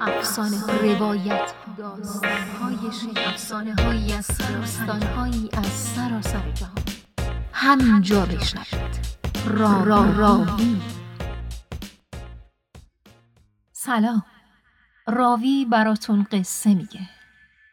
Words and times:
افسانه 0.00 0.66
روایت 0.66 1.54
داستان 1.78 2.42
های 2.60 3.26
افسانه 3.26 3.74
هایی 3.74 4.12
از 4.12 4.26
داستان 4.38 5.02
هایی 5.02 5.48
از 5.52 5.66
سراسر 5.66 6.50
جهان. 6.50 6.84
همینجا 7.52 8.26
بشنوید. 8.26 9.06
را 9.46 9.82
را 9.84 10.10
راوی. 10.10 10.80
سلام. 13.72 14.24
راوی 15.06 15.64
براتون 15.70 16.26
قصه 16.32 16.74
میگه. 16.74 17.08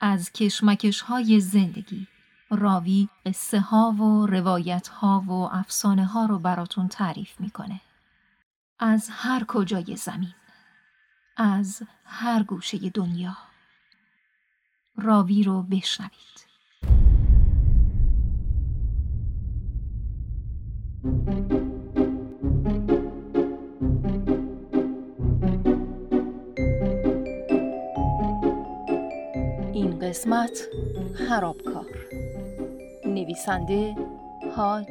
از 0.02 0.32
کشمکش 0.32 1.02
های 1.02 1.40
زندگی. 1.40 2.08
راوی 2.52 3.10
قصه 3.26 3.60
ها 3.60 3.92
و 3.92 4.26
روایت 4.26 4.88
ها 4.88 5.24
و 5.28 5.32
افسانه 5.32 6.06
ها 6.06 6.26
رو 6.26 6.40
براتون 6.40 6.88
تعریف 6.88 7.40
می‌کنه. 7.40 7.82
از 8.80 9.10
هر 9.12 9.44
کجای 9.48 9.96
زمین. 9.96 10.34
از 11.38 11.82
هر 12.06 12.44
گوشه 12.44 12.90
دنیا. 12.90 13.38
راوی 14.96 15.44
رو 15.44 15.64
بشنوید. 15.64 16.52
این 29.74 30.00
قسمت 30.00 30.68
خرابکار. 31.30 31.86
نویسنده 33.06 33.96
ها 34.56 34.84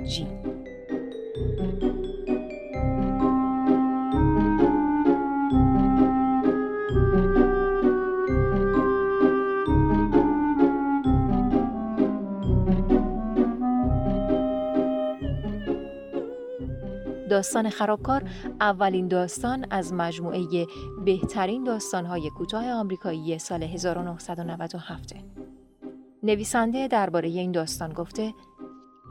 داستان 17.41 17.71
خرابکار 17.71 18.23
اولین 18.61 19.09
داستان 19.09 19.67
از 19.71 19.93
مجموعه 19.93 20.67
بهترین 21.05 21.65
داستانهای 21.65 22.31
کوتاه 22.31 22.71
آمریکایی 22.73 23.39
سال 23.39 23.63
1997 23.63 25.15
نویسنده 26.23 26.89
درباره 26.89 27.29
این 27.29 27.53
داستان 27.53 27.93
گفته 27.93 28.35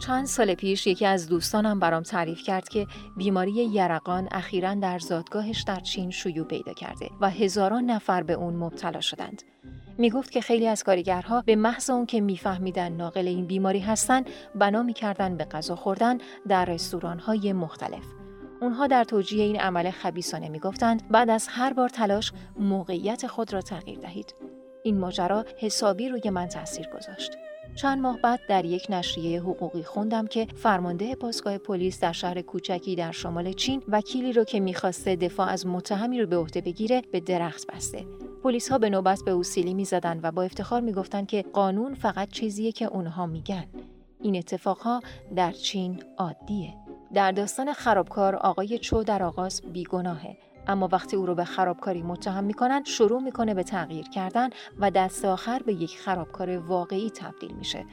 چند 0.02 0.26
سال 0.26 0.54
پیش 0.54 0.88
یکی 0.88 1.06
از 1.06 1.30
دوستانم 1.30 1.80
برام 1.80 2.04
تعریف 2.04 2.44
کرد 2.44 2.70
که 2.70 2.88
بیماری 3.18 3.52
یرقان 3.52 4.28
اخیرا 4.32 4.74
در 4.74 5.00
زادگاهش 5.00 5.62
در 5.62 5.80
چین 5.80 6.12
شیوع 6.12 6.48
پیدا 6.48 6.74
کرده 6.74 7.10
و 7.22 7.30
هزاران 7.30 7.86
نفر 7.86 8.24
به 8.24 8.34
اون 8.34 8.56
مبتلا 8.56 9.02
شدند. 9.02 9.44
می 9.98 10.10
گفت 10.10 10.32
که 10.32 10.42
خیلی 10.42 10.68
از 10.68 10.84
کارگرها 10.84 11.42
به 11.42 11.56
محض 11.56 11.90
اون 11.90 12.06
که 12.06 12.22
میفهمیدن 12.22 12.92
ناقل 12.92 13.28
این 13.28 13.46
بیماری 13.46 13.80
هستن 13.80 14.24
بنا 14.56 14.84
می‌کردن 14.84 15.38
به 15.38 15.46
غذا 15.46 15.76
خوردن 15.76 16.18
در 16.48 16.66
رستوران 16.66 17.22
مختلف. 17.54 18.19
اونها 18.62 18.88
در 18.88 19.04
توجیه 19.04 19.44
این 19.44 19.60
عمل 19.60 19.92
خبیسانه 19.92 20.50
می‌گفتند 20.50 21.10
بعد 21.10 21.30
از 21.30 21.48
هر 21.50 21.74
بار 21.74 21.90
تلاش 21.90 22.32
موقعیت 22.60 23.28
خود 23.28 23.54
را 23.54 23.62
تغییر 23.62 24.00
دهید. 24.00 24.34
این 24.84 24.98
ماجرا 24.98 25.46
حسابی 25.58 26.10
روی 26.10 26.30
من 26.30 26.48
تاثیر 26.48 26.88
گذاشت. 26.88 27.32
چند 27.76 28.02
ماه 28.02 28.18
بعد 28.22 28.40
در 28.50 28.66
یک 28.66 28.88
نشریه 28.90 29.42
حقوقی 29.42 29.84
خوندم 29.84 30.28
که 30.28 30.48
فرمانده 30.56 31.16
پاسگاه 31.16 31.58
پلیس 31.58 32.00
در 32.00 32.12
شهر 32.12 32.42
کوچکی 32.42 32.96
در 32.96 33.12
شمال 33.12 33.54
چین 33.54 33.84
وکیلی 33.88 34.34
رو 34.34 34.44
که 34.44 34.60
می‌خواسته 34.60 35.16
دفاع 35.16 35.50
از 35.50 35.68
متهمی 35.68 36.22
رو 36.22 36.28
به 36.28 36.38
عهده 36.38 36.62
بگیره 36.62 37.02
به 37.02 37.20
درخت 37.20 37.68
بسته. 37.68 38.06
پلیس 38.44 38.72
ها 38.72 38.78
به 38.78 38.90
نوبت 38.90 39.22
به 39.26 39.32
او 39.32 39.44
سیلی 39.44 39.74
می‌زدند 39.74 40.20
و 40.24 40.32
با 40.32 40.44
افتخار 40.44 40.82
می‌گفتند 40.82 41.28
که 41.28 41.46
قانون 41.54 41.94
فقط 41.94 42.30
چیزیه 42.30 42.72
که 42.72 42.86
اونها 42.86 43.26
میگن. 43.26 43.66
این 44.22 44.36
اتفاقها 44.36 45.02
در 45.36 45.52
چین 45.52 46.04
عادیه. 46.18 46.74
در 47.14 47.32
داستان 47.32 47.74
خرابکار 47.74 48.36
آقای 48.36 48.78
چو 48.78 49.04
در 49.04 49.24
آغاز 49.24 49.62
بیگناهه 49.74 50.38
اما 50.68 50.90
وقتی 50.92 51.16
او 51.16 51.26
رو 51.26 51.36
به 51.36 51.44
خرابکاری 51.44 52.02
متهم 52.02 52.44
می‌کنن 52.44 52.84
شروع 52.84 53.22
می‌کنه 53.22 53.54
به 53.54 53.64
تغییر 53.64 54.10
کردن 54.10 54.50
و 54.80 54.92
دست 54.92 55.26
آخر 55.26 55.62
به 55.66 55.74
یک 55.74 56.00
خرابکار 56.00 56.58
واقعی 56.58 57.10
تبدیل 57.10 57.52
میشه 57.52 57.86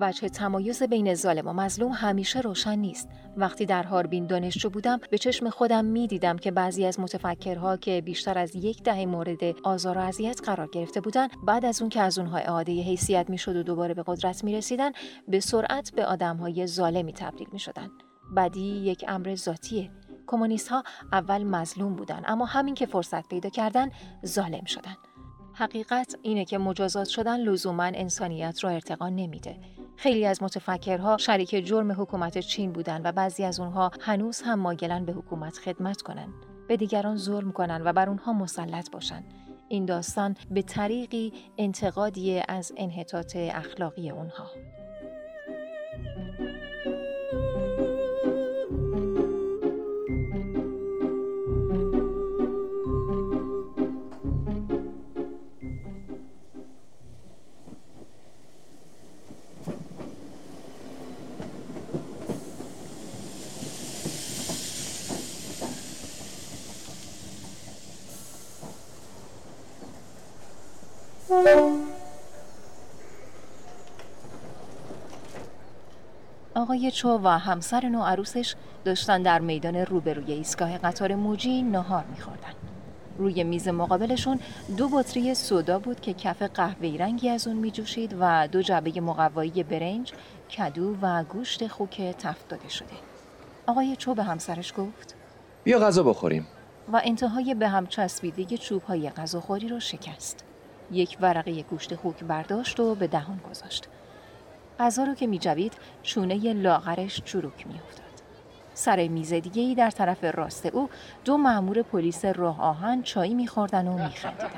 وجه 0.00 0.28
تمایز 0.28 0.82
بین 0.82 1.14
ظالم 1.14 1.48
و 1.48 1.52
مظلوم 1.52 1.92
همیشه 1.92 2.40
روشن 2.40 2.78
نیست. 2.78 3.08
وقتی 3.36 3.66
در 3.66 3.82
هاربین 3.82 4.26
دانشجو 4.26 4.70
بودم 4.70 5.00
به 5.10 5.18
چشم 5.18 5.50
خودم 5.50 5.84
می‌دیدم 5.84 6.36
که 6.36 6.50
بعضی 6.50 6.86
از 6.86 7.00
متفکرها 7.00 7.76
که 7.76 8.00
بیشتر 8.00 8.38
از 8.38 8.56
یک 8.56 8.82
دهه 8.82 9.06
مورد 9.06 9.60
آزار 9.64 9.98
و 9.98 10.00
اذیت 10.00 10.40
قرار 10.44 10.68
گرفته 10.72 11.00
بودند 11.00 11.30
بعد 11.46 11.64
از 11.64 11.80
اون 11.80 11.88
که 11.88 12.00
از 12.00 12.18
اونها 12.18 12.38
اعاده 12.38 12.72
حیثیت 12.72 13.30
می‌شد 13.30 13.56
و 13.56 13.62
دوباره 13.62 13.94
به 13.94 14.02
قدرت 14.06 14.44
می‌رسیدن 14.44 14.90
به 15.28 15.40
سرعت 15.40 15.92
به 15.96 16.06
آدمهای 16.06 16.66
ظالمی 16.66 17.12
تبدیل 17.12 17.48
می‌شدند. 17.52 18.05
بدی 18.36 18.60
یک 18.60 19.04
امر 19.08 19.34
ذاتیه. 19.34 19.90
کمونیست 20.26 20.68
ها 20.68 20.82
اول 21.12 21.44
مظلوم 21.44 21.96
بودن 21.96 22.22
اما 22.26 22.44
همین 22.44 22.74
که 22.74 22.86
فرصت 22.86 23.28
پیدا 23.28 23.48
کردن 23.48 23.90
ظالم 24.26 24.64
شدن. 24.64 24.96
حقیقت 25.52 26.16
اینه 26.22 26.44
که 26.44 26.58
مجازات 26.58 27.08
شدن 27.08 27.40
لزوما 27.40 27.82
انسانیت 27.84 28.64
را 28.64 28.70
ارتقا 28.70 29.08
نمیده. 29.08 29.56
خیلی 29.96 30.26
از 30.26 30.42
متفکرها 30.42 31.16
شریک 31.16 31.66
جرم 31.66 31.92
حکومت 31.92 32.38
چین 32.38 32.72
بودند 32.72 33.00
و 33.04 33.12
بعضی 33.12 33.44
از 33.44 33.60
اونها 33.60 33.90
هنوز 34.00 34.42
هم 34.42 34.60
مایلن 34.60 35.04
به 35.04 35.12
حکومت 35.12 35.58
خدمت 35.58 36.02
کنند 36.02 36.34
به 36.68 36.76
دیگران 36.76 37.16
ظلم 37.16 37.52
کنند 37.52 37.86
و 37.86 37.92
بر 37.92 38.08
اونها 38.08 38.32
مسلط 38.32 38.90
باشند 38.90 39.24
این 39.68 39.84
داستان 39.84 40.36
به 40.50 40.62
طریقی 40.62 41.32
انتقادی 41.58 42.42
از 42.48 42.72
انحطاط 42.76 43.36
اخلاقی 43.36 44.10
اونها. 44.10 44.46
آقای 76.76 76.90
چو 76.90 77.20
و 77.24 77.28
همسر 77.28 77.88
نو 77.88 78.02
عروسش 78.02 78.54
داشتن 78.84 79.22
در 79.22 79.38
میدان 79.38 79.76
روبروی 79.76 80.32
ایستگاه 80.32 80.78
قطار 80.78 81.14
موجی 81.14 81.62
نهار 81.62 82.04
میخوردن. 82.10 82.52
روی 83.18 83.44
میز 83.44 83.68
مقابلشون 83.68 84.40
دو 84.76 84.88
بطری 84.88 85.34
سودا 85.34 85.78
بود 85.78 86.00
که 86.00 86.14
کف 86.14 86.42
قهوه‌ای 86.42 86.98
رنگی 86.98 87.28
از 87.28 87.46
اون 87.46 87.56
میجوشید 87.56 88.16
و 88.20 88.48
دو 88.48 88.62
جعبه 88.62 89.00
مقوایی 89.00 89.62
برنج، 89.62 90.12
کدو 90.50 90.96
و 91.02 91.24
گوشت 91.24 91.66
خوک 91.66 92.02
تفت 92.18 92.48
داده 92.48 92.68
شده. 92.68 92.94
آقای 93.66 93.96
چو 93.96 94.14
به 94.14 94.22
همسرش 94.22 94.72
گفت: 94.76 95.14
بیا 95.64 95.78
غذا 95.78 96.02
بخوریم. 96.02 96.46
و 96.92 97.00
انتهای 97.04 97.54
به 97.54 97.68
هم 97.68 97.86
چسبیده 97.86 98.56
چوب 98.56 98.82
های 98.82 99.10
غذاخوری 99.10 99.68
رو 99.68 99.80
شکست. 99.80 100.44
یک 100.92 101.16
ورقه 101.20 101.62
گوشت 101.62 101.94
خوک 101.94 102.24
برداشت 102.24 102.80
و 102.80 102.94
به 102.94 103.06
دهان 103.06 103.40
گذاشت. 103.50 103.88
غذا 104.80 105.04
رو 105.04 105.14
که 105.14 105.26
میجوید 105.26 105.72
چونه 106.02 106.52
لاغرش 106.52 107.22
چروک 107.24 107.66
میافتاد. 107.66 108.06
سر 108.74 109.08
میز 109.08 109.32
دیگه 109.32 109.62
ای 109.62 109.74
در 109.74 109.90
طرف 109.90 110.24
راست 110.24 110.66
او 110.66 110.88
دو 111.24 111.36
مأمور 111.36 111.82
پلیس 111.82 112.24
راه 112.24 112.62
آهن 112.62 113.02
چایی 113.02 113.34
میخوردن 113.34 113.88
و 113.88 113.92
میخندیدن. 113.92 114.50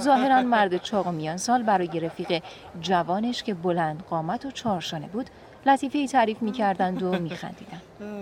ظاهرا 0.00 0.42
مرد 0.42 0.76
چاق 0.76 1.06
و 1.06 1.12
میان 1.12 1.36
سال 1.36 1.62
برای 1.62 2.00
رفیق 2.00 2.42
جوانش 2.80 3.42
که 3.42 3.54
بلند 3.54 4.02
قامت 4.02 4.46
و 4.46 4.50
چارشانه 4.50 5.06
بود 5.06 5.30
لطیفه 5.66 5.98
ای 5.98 6.08
تعریف 6.08 6.42
می‌کردند 6.42 7.02
و 7.02 7.18
میخندیدن. 7.18 7.80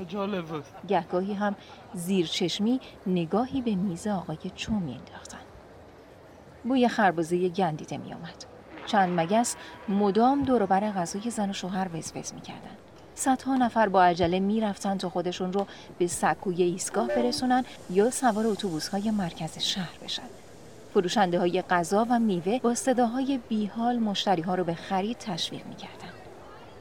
جالب 0.09 0.45
بود. 0.45 0.65
گهگاهی 0.89 1.35
هم 1.35 1.55
زیر 1.95 2.27
چشمی 2.27 2.81
نگاهی 3.07 3.63
به 3.63 3.75
میز 3.75 4.07
آقای 4.07 4.39
چو 4.55 4.73
میانداختن 4.73 5.39
بوی 6.65 6.89
خربزه 6.89 7.49
گندیده 7.49 7.97
میآمد. 7.97 8.56
چند 8.87 9.21
مگس 9.21 9.57
مدام 9.89 10.45
بر 10.45 10.91
غذای 10.91 11.31
زن 11.31 11.51
و 11.51 11.53
شوهر 11.53 11.89
وزوز 11.95 12.35
می‌کردن 12.35 12.77
صدها 13.15 13.57
نفر 13.57 13.89
با 13.89 14.05
عجله 14.05 14.41
می‌رفتن 14.41 14.99
تا 14.99 15.09
خودشون 15.09 15.53
رو 15.53 15.67
به 15.99 16.07
سکوی 16.07 16.63
ایستگاه 16.63 17.09
برسونن 17.09 17.65
یا 17.91 18.11
سوار 18.11 18.47
اتوبوس 18.47 18.89
های 18.89 19.11
مرکز 19.11 19.59
شهر 19.59 19.99
بشن. 20.05 20.23
فروشنده 20.95 21.39
های 21.39 21.63
غذا 21.63 22.07
و 22.11 22.19
میوه 22.19 22.59
با 22.59 22.75
صداهای 22.75 23.41
بیحال 23.49 23.99
مشتری 23.99 24.43
ها 24.43 24.55
رو 24.55 24.65
به 24.65 24.75
خرید 24.75 25.17
تشویق 25.19 25.67
می‌کردن 25.67 26.06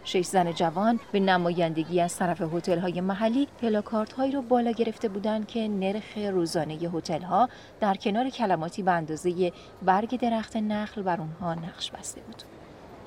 شش 0.06 0.26
زن 0.26 0.52
جوان 0.52 1.00
به 1.12 1.20
نمایندگی 1.20 2.02
از 2.02 2.16
طرف 2.16 2.42
های 2.68 3.02
محلی 3.02 3.48
پلاکارت 3.62 4.14
هایی 4.14 4.32
رو 4.32 4.42
بالا 4.42 4.72
گرفته 4.72 5.10
بودند 5.10 5.48
که 5.48 5.68
نرخ 5.68 6.18
روزانه 6.18 6.74
هتل 6.74 7.22
ها 7.22 7.50
در 7.80 7.96
کنار 7.96 8.30
کلماتی 8.30 8.84
به 8.84 8.92
اندازه 8.92 9.52
برگ 9.82 10.20
درخت 10.20 10.58
نخل 10.58 11.02
بر 11.02 11.22
اونها 11.22 11.54
نقش 11.54 11.92
بسته 11.92 12.22
بود. 12.22 12.44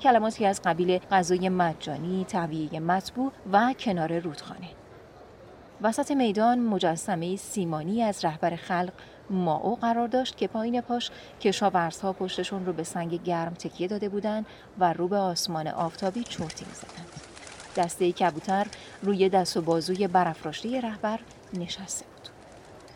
کلماتی 0.01 0.47
از 0.47 0.63
قبیل 0.63 0.99
غذای 0.99 1.49
مجانی، 1.49 2.25
طبیعی 2.25 2.79
مطبوع 2.79 3.33
و 3.53 3.75
کنار 3.81 4.19
رودخانه. 4.19 4.69
وسط 5.83 6.11
میدان 6.11 6.59
مجسمه 6.59 7.37
سیمانی 7.37 8.03
از 8.03 8.25
رهبر 8.25 8.57
خلق 8.57 8.93
ماو 9.31 9.77
قرار 9.77 10.09
داشت 10.09 10.37
که 10.37 10.49
پایین 10.49 10.81
پاش 10.81 11.11
کشاورزها 11.41 12.13
پشتشون 12.13 12.67
رو 12.67 12.73
به 12.73 12.85
سنگ 12.85 13.23
گرم 13.23 13.55
تکیه 13.55 13.89
داده 13.89 14.09
بودند 14.09 14.47
و 14.79 14.93
رو 14.93 15.09
به 15.09 15.17
آسمان 15.17 15.69
آفتابی 15.69 16.25
چرتی 16.25 16.65
می‌زدند. 16.65 17.09
دسته 17.77 18.13
کبوتر 18.13 18.67
روی 19.03 19.29
دست 19.29 19.57
و 19.57 19.63
بازوی 19.63 20.09
برافراشته 20.09 20.81
رهبر 20.81 21.21
نشسته 21.55 22.05
بود. 22.07 22.29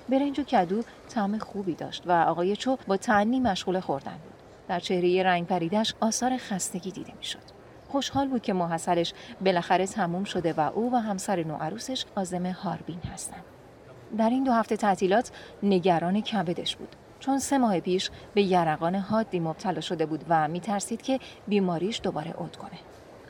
برنج 0.08 0.40
و 0.40 0.42
کدو 0.42 0.82
طعم 1.08 1.38
خوبی 1.38 1.74
داشت 1.74 2.02
و 2.06 2.12
آقای 2.12 2.56
چو 2.56 2.78
با 2.86 2.96
تنی 2.96 3.40
مشغول 3.40 3.80
خوردن 3.80 4.12
بود. 4.12 4.32
در 4.68 4.80
چهره 4.80 5.22
رنگ 5.22 5.46
پریدش 5.46 5.94
آثار 6.00 6.36
خستگی 6.36 6.90
دیده 6.90 7.12
می‌شد. 7.18 7.62
خوشحال 7.88 8.28
بود 8.28 8.42
که 8.42 8.52
محصلش 8.52 9.12
بالاخره 9.44 9.86
تموم 9.86 10.24
شده 10.24 10.52
و 10.52 10.60
او 10.60 10.92
و 10.92 10.96
همسر 10.96 11.42
نوعروسش 11.42 12.04
آزم 12.16 12.46
هاربین 12.46 13.00
هستند. 13.14 13.44
در 14.18 14.30
این 14.30 14.44
دو 14.44 14.52
هفته 14.52 14.76
تعطیلات 14.76 15.30
نگران 15.62 16.20
کبدش 16.20 16.76
بود. 16.76 16.96
چون 17.20 17.38
سه 17.38 17.58
ماه 17.58 17.80
پیش 17.80 18.10
به 18.34 18.42
یرقان 18.42 18.94
حادی 18.94 19.40
مبتلا 19.40 19.80
شده 19.80 20.06
بود 20.06 20.24
و 20.28 20.48
میترسید 20.48 21.02
که 21.02 21.20
بیماریش 21.48 22.00
دوباره 22.02 22.30
عود 22.30 22.56
کنه. 22.56 22.78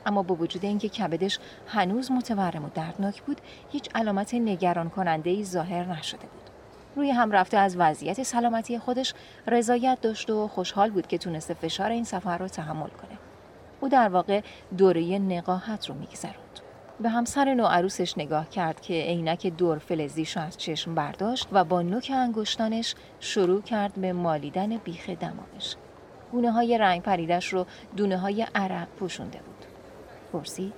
اما 0.07 0.23
با 0.23 0.35
وجود 0.35 0.65
اینکه 0.65 0.89
کبدش 0.89 1.39
هنوز 1.67 2.11
متورم 2.11 2.65
و 2.65 2.69
دردناک 2.75 3.23
بود 3.23 3.41
هیچ 3.73 3.89
علامت 3.95 4.35
نگران 4.35 4.91
کننده 4.91 5.31
ای 5.31 5.45
ظاهر 5.45 5.85
نشده 5.85 6.21
بود. 6.21 6.51
روی 6.97 7.11
هم 7.11 7.31
رفته 7.31 7.57
از 7.57 7.77
وضعیت 7.79 8.23
سلامتی 8.23 8.79
خودش 8.79 9.15
رضایت 9.47 9.99
داشت 10.01 10.31
و 10.31 10.49
خوشحال 10.49 10.91
بود 10.91 11.07
که 11.07 11.19
تونسته 11.19 11.55
فشار 11.55 11.91
این 11.91 12.05
سفر 12.05 12.39
رو 12.39 12.49
تحمل 12.49 12.89
کنه. 12.89 13.19
او 13.81 13.89
در 13.89 14.09
واقع 14.09 14.41
دوره 14.79 15.19
نقاهت 15.19 15.87
رو 15.89 15.95
میگذروند. 15.95 16.62
به 17.03 17.09
همسر 17.09 17.55
نوعروسش 17.55 18.19
نگاه 18.19 18.49
کرد 18.49 18.81
که 18.81 18.95
عینک 18.95 19.47
دور 19.47 19.79
فلزیش 19.79 20.37
از 20.37 20.57
چشم 20.57 20.95
برداشت 20.95 21.49
و 21.53 21.65
با 21.65 21.83
نوک 21.83 22.13
انگشتانش 22.15 22.95
شروع 23.21 23.63
کرد 23.63 23.95
به 23.95 24.13
مالیدن 24.13 24.77
بیخ 24.77 25.11
دماغش. 25.11 25.77
گونه 26.33 26.53
های 26.53 26.79
رنگ 26.79 27.03
پریدش 27.03 27.53
رو 27.53 27.67
دونه 27.97 28.19
های 28.19 28.47
عرق 28.55 28.89
پوشونده 28.89 29.39
بود. 29.39 29.67
پرسید؟ 30.33 30.73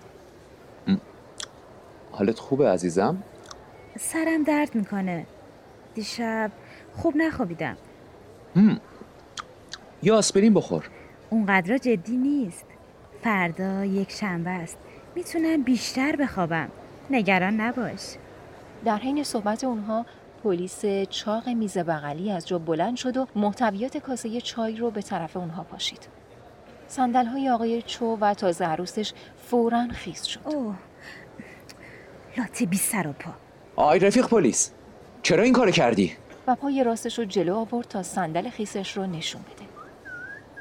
حالت 2.12 2.38
خوبه 2.38 2.68
عزیزم؟ 2.68 3.22
سرم 3.98 4.42
درد 4.42 4.74
می‌کنه. 4.74 5.26
دیشب 5.94 6.50
خوب 6.96 7.16
نخوابیدم. 7.16 7.76
یا 10.02 10.16
آسپرین 10.16 10.54
بخور. 10.54 10.90
اونقدر 11.30 11.78
جدی 11.78 12.16
نیست. 12.16 12.66
فردا 13.22 13.84
یک 13.84 14.10
شنبه 14.10 14.50
است. 14.50 14.78
می‌تونم 15.14 15.62
بیشتر 15.62 16.16
بخوابم. 16.16 16.68
نگران 17.10 17.60
نباش. 17.60 18.00
در 18.84 18.96
حین 18.96 19.24
صحبت 19.24 19.64
اونها 19.64 20.06
پلیس 20.44 20.84
چاق 21.10 21.48
میز 21.48 21.78
بغلی 21.78 22.32
از 22.32 22.48
جا 22.48 22.58
بلند 22.58 22.96
شد 22.96 23.16
و 23.16 23.26
محتویات 23.36 23.96
کاسه 23.96 24.40
چای 24.40 24.76
رو 24.76 24.90
به 24.90 25.02
طرف 25.02 25.36
اونها 25.36 25.62
پاشید. 25.62 26.08
صندل 26.88 27.26
های 27.26 27.50
آقای 27.50 27.82
چو 27.82 28.16
و 28.20 28.34
تازه 28.34 28.64
عروسش 28.64 29.12
فورا 29.46 29.88
خیز 29.88 30.22
شد. 30.22 30.40
اوه. 30.44 30.76
لاته 32.36 32.66
بی 32.66 32.76
سر 32.76 33.06
و 33.06 33.12
پا. 33.12 33.30
آی 33.76 33.98
رفیق 33.98 34.26
پلیس 34.26 34.70
چرا 35.22 35.42
این 35.42 35.52
کار 35.52 35.70
کردی؟ 35.70 36.16
و 36.46 36.54
پای 36.54 36.84
راستش 36.84 37.18
رو 37.18 37.24
جلو 37.24 37.56
آورد 37.56 37.88
تا 37.88 38.02
صندل 38.02 38.50
خیسش 38.50 38.96
رو 38.96 39.06
نشون 39.06 39.42
بده. 39.42 39.64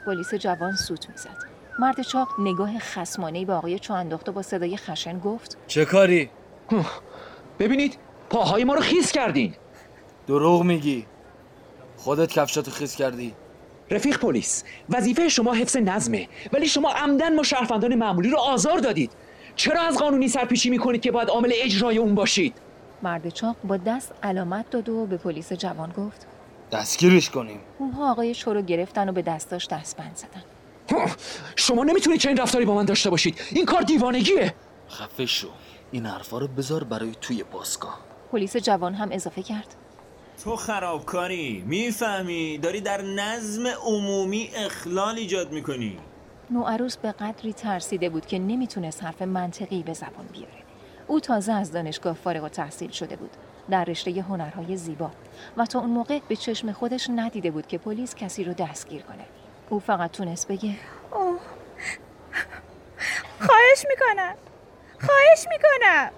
پلیس 0.06 0.33
جوان 0.33 0.75
سوت 0.75 1.09
می‌زد. 1.09 1.52
مرد 1.79 2.01
چاق 2.01 2.29
نگاه 2.39 2.79
خسمانه 2.79 3.45
به 3.45 3.53
آقای 3.53 3.79
چو 3.79 3.93
انداخت 3.93 4.29
و 4.29 4.31
با 4.31 4.41
صدای 4.41 4.77
خشن 4.77 5.19
گفت 5.19 5.57
چه 5.67 5.85
کاری؟ 5.85 6.29
ببینید 7.59 7.97
پاهای 8.29 8.63
ما 8.63 8.73
رو 8.73 8.81
خیس 8.81 9.11
کردین. 9.11 9.53
دروغ 10.27 10.63
میگی. 10.63 11.05
خودت 11.97 12.29
کفشاتو 12.29 12.71
خیس 12.71 12.95
کردی. 12.95 13.33
رفیق 13.91 14.19
پلیس 14.19 14.63
وظیفه 14.89 15.29
شما 15.29 15.53
حفظ 15.53 15.77
نظمه 15.77 16.27
ولی 16.53 16.67
شما 16.67 16.89
عمدن 16.91 17.35
ما 17.35 17.43
شهروندان 17.43 17.95
معمولی 17.95 18.29
رو 18.29 18.37
آزار 18.37 18.77
دادید. 18.77 19.11
چرا 19.55 19.81
از 19.81 19.97
قانونی 19.97 20.27
سرپیچی 20.27 20.69
می‌کنید 20.69 21.01
که 21.01 21.11
باید 21.11 21.29
عامل 21.29 21.51
اجرای 21.55 21.97
اون 21.97 22.15
باشید؟ 22.15 22.53
مرد 23.03 23.29
چاق 23.29 23.55
با 23.63 23.77
دست 23.77 24.13
علامت 24.23 24.69
داد 24.69 24.89
و 24.89 25.05
به 25.05 25.17
پلیس 25.17 25.53
جوان 25.53 25.91
گفت 25.91 26.27
دستگیرش 26.71 27.29
کنیم. 27.29 27.59
اونها 27.79 28.11
آقای 28.11 28.35
چو 28.35 28.53
رو 28.53 28.61
گرفتن 28.61 29.09
و 29.09 29.11
به 29.11 29.21
دستاش 29.21 29.67
دستبند 29.67 30.15
زدن. 30.15 30.43
شما 31.56 31.83
نمی‌تونید 31.83 32.19
چه 32.19 32.30
این 32.30 32.38
رفتاری 32.38 32.65
با 32.65 32.75
من 32.75 32.85
داشته 32.85 33.09
باشید. 33.09 33.41
این 33.51 33.65
کار 33.65 33.81
دیوانگیه. 33.81 34.53
خفه 34.89 35.25
شو. 35.25 35.47
این 35.91 36.06
حرفا 36.06 36.38
رو 36.38 36.47
بذار 36.47 36.83
برای 36.83 37.12
توی 37.21 37.44
باسگاه 37.44 38.00
پلیس 38.31 38.57
جوان 38.57 38.94
هم 38.94 39.09
اضافه 39.12 39.44
کرد. 39.44 39.75
تو 40.44 40.56
خرابکاری 40.56 41.63
می‌فهمی؟ 41.68 42.57
داری 42.57 42.81
در 42.81 43.01
نظم 43.01 43.68
عمومی 43.68 44.50
اخلال 44.56 45.15
ایجاد 45.18 45.51
می‌کنی. 45.51 45.97
نوعروس 46.50 46.97
به 46.97 47.12
قدری 47.12 47.53
ترسیده 47.53 48.09
بود 48.09 48.25
که 48.25 48.39
نمی‌تونست 48.39 49.03
حرف 49.03 49.21
منطقی 49.21 49.83
به 49.83 49.94
زبان 49.94 50.25
بیاره. 50.33 50.63
او 51.07 51.19
تازه 51.19 51.53
از 51.53 51.71
دانشگاه 51.71 52.13
فارغ 52.13 52.44
و 52.44 52.50
تحصیل 52.50 52.91
شده 52.91 53.15
بود 53.15 53.30
در 53.69 53.85
رشته 53.85 54.12
هنرهای 54.12 54.77
زیبا. 54.77 55.12
و 55.57 55.65
تا 55.65 55.80
اون 55.80 55.89
موقع 55.89 56.19
به 56.27 56.35
چشم 56.35 56.71
خودش 56.71 57.09
ندیده 57.15 57.51
بود 57.51 57.68
که 57.68 57.77
پلیس 57.77 58.15
کسی 58.15 58.44
رو 58.44 58.53
دستگیر 58.53 59.01
کنه. 59.01 59.25
او 59.69 59.80
فقط 59.80 60.12
تونست 60.12 60.48
بگه. 60.48 60.75
اوه. 61.12 61.39
خواهش 63.39 63.86
می‌کنم. 63.89 64.36
خواهش 65.00 65.48
می‌کنم. 65.50 66.12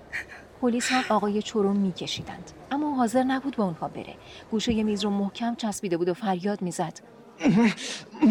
پلیس 0.62 0.92
هم 0.92 1.04
آقای 1.10 1.42
چورو 1.42 1.74
میکشیدند. 1.74 2.52
اما 2.72 2.96
حاضر 2.96 3.24
نبود 3.24 3.56
به 3.56 3.64
اونها 3.64 3.88
بره. 3.88 4.16
گوشه 4.52 4.84
میز 4.84 5.04
رو 5.04 5.10
محکم 5.10 5.56
چسبیده 5.56 5.98
بود 5.98 6.10
و 6.10 6.14
فریاد 6.14 6.62
می‌زد. 6.62 7.00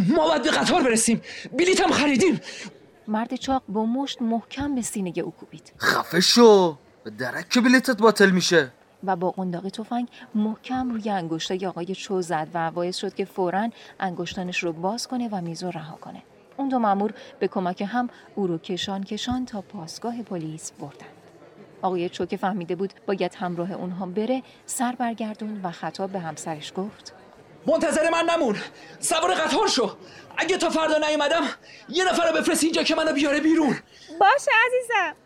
ما 0.09 0.29
باید 0.29 0.43
به 0.43 0.51
قطار 0.51 0.83
برسیم. 0.83 1.23
بلیت 1.53 1.81
هم 1.81 1.91
خریدیم. 1.91 2.41
مرد 3.09 3.35
چاق 3.35 3.63
با 3.69 3.87
مشت 3.87 4.23
محکم 4.23 4.75
به 4.75 4.83
سینه 4.83 5.13
او 5.17 5.31
کوبید. 5.31 5.73
خفه 5.79 6.21
شو. 6.21 6.79
به 7.05 7.11
درک 7.11 7.49
که 7.49 7.61
بلیتت 7.61 7.97
باطل 7.97 8.31
میشه. 8.31 8.73
و 9.07 9.17
با 9.17 9.31
قنداق 9.31 9.69
تفنگ 9.69 10.09
محکم 10.35 10.91
روی 10.91 11.11
انگشتای 11.11 11.67
آقای 11.67 11.95
چو 11.95 12.23
زد 12.23 12.49
و 12.55 12.71
باعث 12.71 12.97
شد 12.97 13.15
که 13.15 13.25
فورا 13.25 13.69
انگشتانش 14.01 14.59
رو 14.59 14.73
باز 14.73 15.09
کنه 15.09 15.29
و 15.33 15.41
میز 15.41 15.65
رو 15.65 15.71
رها 15.71 15.97
کنه. 15.97 16.23
اون 16.57 16.69
دو 16.69 16.79
مامور 16.79 17.15
به 17.39 17.49
کمک 17.49 17.83
هم 17.89 18.09
او 18.35 18.47
رو 18.47 18.59
کشان 18.59 19.05
کشان 19.05 19.47
تا 19.47 19.61
پاسگاه 19.61 20.23
پلیس 20.23 20.73
بردن 20.73 21.07
آقای 21.83 22.09
چو 22.09 22.27
که 22.27 22.37
فهمیده 22.37 22.77
بود 22.77 22.93
باید 23.07 23.35
همراه 23.35 23.73
اونها 23.73 24.07
بره 24.07 24.43
سر 24.67 24.95
برگردون 24.99 25.61
و 25.63 25.71
خطاب 25.71 26.11
به 26.11 26.19
همسرش 26.19 26.73
گفت 26.77 27.15
منتظر 27.67 28.11
من 28.11 28.25
نمون. 28.31 28.57
سوار 29.01 29.35
قطار 29.35 29.69
شو. 29.69 29.97
اگه 30.37 30.57
تا 30.57 30.71
فردا 30.71 30.99
نیومدم 30.99 31.43
یه 31.89 32.05
نفر 32.05 32.29
رو 32.29 32.37
بفرست 32.37 32.65
اینجا 32.65 32.83
که 32.83 32.95
منو 32.95 33.13
بیاره 33.13 33.41
بیرون. 33.41 33.77
باشه 34.21 34.51
عزیزم. 34.67 35.17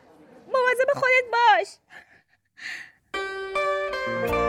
مواظب 0.47 0.93
خودت 0.95 1.25
باش. 1.33 1.69
Bye. 4.09 4.48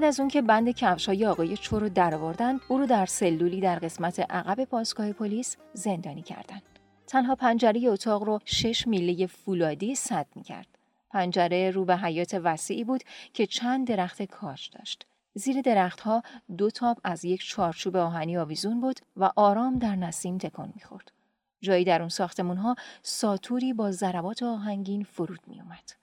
بعد 0.00 0.08
از 0.08 0.20
اون 0.20 0.28
که 0.28 0.42
بند 0.42 0.70
کفشای 0.70 1.26
آقای 1.26 1.56
چو 1.56 1.78
رو 1.78 1.88
درآوردن 1.88 2.60
او 2.68 2.78
رو 2.78 2.86
در 2.86 3.06
سلولی 3.06 3.60
در 3.60 3.78
قسمت 3.78 4.20
عقب 4.20 4.64
پاسگاه 4.64 5.12
پلیس 5.12 5.56
زندانی 5.72 6.22
کردند 6.22 6.62
تنها 7.06 7.34
پنجره 7.34 7.80
اتاق 7.88 8.22
رو 8.22 8.38
شش 8.44 8.86
میله 8.86 9.26
فولادی 9.26 9.94
صد 9.94 10.26
می 10.34 10.42
کرد. 10.42 10.66
پنجره 11.10 11.70
رو 11.70 11.84
به 11.84 11.96
حیات 11.96 12.40
وسیعی 12.44 12.84
بود 12.84 13.02
که 13.34 13.46
چند 13.46 13.86
درخت 13.86 14.22
کاج 14.22 14.70
داشت. 14.70 15.06
زیر 15.34 15.60
درختها 15.60 16.22
دو 16.58 16.70
تاب 16.70 16.98
از 17.04 17.24
یک 17.24 17.46
چارچوب 17.46 17.96
آهنی 17.96 18.36
آویزون 18.36 18.80
بود 18.80 19.00
و 19.16 19.30
آرام 19.36 19.78
در 19.78 19.96
نسیم 19.96 20.38
تکان 20.38 20.72
می‌خورد. 20.74 21.12
جایی 21.60 21.84
در 21.84 22.00
اون 22.00 22.08
ساختمون 22.08 22.56
ها 22.56 22.76
ساتوری 23.02 23.72
با 23.72 23.90
ضربات 23.90 24.42
آهنگین 24.42 25.04
فرود 25.04 25.40
می 25.46 25.60
اومد. 25.60 25.99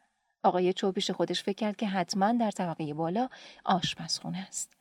آقای 0.48 0.74
چو 0.74 0.92
پیش 0.92 1.12
خودش 1.12 1.44
فکر 1.44 1.56
کرد 1.56 1.76
که 1.76 1.88
حتما 1.88 2.32
در 2.32 2.52
طبقه 2.52 2.94
بالا 2.94 3.30
آشپزخونه 3.66 4.38
است. 4.38 4.74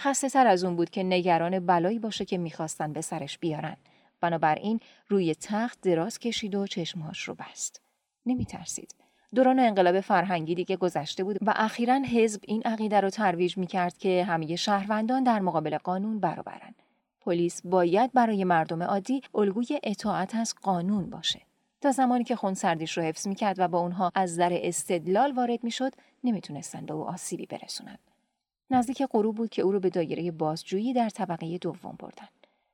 خسته 0.00 0.28
تر 0.28 0.46
از 0.46 0.64
اون 0.64 0.76
بود 0.76 0.90
که 0.90 1.02
نگران 1.02 1.66
بلایی 1.66 1.98
باشه 1.98 2.24
که 2.24 2.38
می‌خواستن 2.38 2.92
به 2.92 3.00
سرش 3.00 3.38
بیارن. 3.38 3.76
بنابراین 4.20 4.80
روی 5.08 5.34
تخت 5.34 5.80
دراز 5.80 6.18
کشید 6.18 6.54
و 6.54 6.66
چشمهاش 6.66 7.22
رو 7.22 7.34
بست. 7.34 7.80
نمیترسید. 8.26 8.94
دوران 9.34 9.58
انقلاب 9.58 10.00
فرهنگی 10.00 10.54
دیگه 10.54 10.76
گذشته 10.76 11.24
بود 11.24 11.38
و 11.42 11.52
اخیرا 11.56 11.94
حزب 11.94 12.40
این 12.44 12.62
عقیده 12.62 13.00
رو 13.00 13.10
ترویج 13.10 13.58
می‌کرد 13.58 13.98
که 13.98 14.24
همه 14.24 14.56
شهروندان 14.56 15.24
در 15.24 15.40
مقابل 15.40 15.78
قانون 15.78 16.20
برابرن. 16.20 16.74
پلیس 17.20 17.62
باید 17.64 18.12
برای 18.12 18.44
مردم 18.44 18.82
عادی 18.82 19.22
الگوی 19.34 19.80
اطاعت 19.82 20.34
از 20.34 20.54
قانون 20.62 21.10
باشه. 21.10 21.47
تا 21.80 21.90
زمانی 21.90 22.24
که 22.24 22.36
خونسردیش 22.36 22.98
رو 22.98 23.04
حفظ 23.04 23.26
می‌کرد 23.26 23.58
و 23.58 23.68
با 23.68 23.78
اونها 23.78 24.12
از 24.14 24.36
در 24.36 24.50
استدلال 24.52 25.32
وارد 25.32 25.64
می‌شد 25.64 25.92
نمی‌تونستن 26.24 26.86
به 26.86 26.94
او 26.94 27.08
آسیبی 27.08 27.46
برسونن. 27.46 27.98
نزدیک 28.70 29.02
غروب 29.02 29.36
بود 29.36 29.50
که 29.50 29.62
او 29.62 29.72
رو 29.72 29.80
به 29.80 29.90
دایره 29.90 30.30
بازجویی 30.30 30.92
در 30.92 31.08
طبقه 31.08 31.58
دوم 31.58 31.96
بردن. 31.98 32.28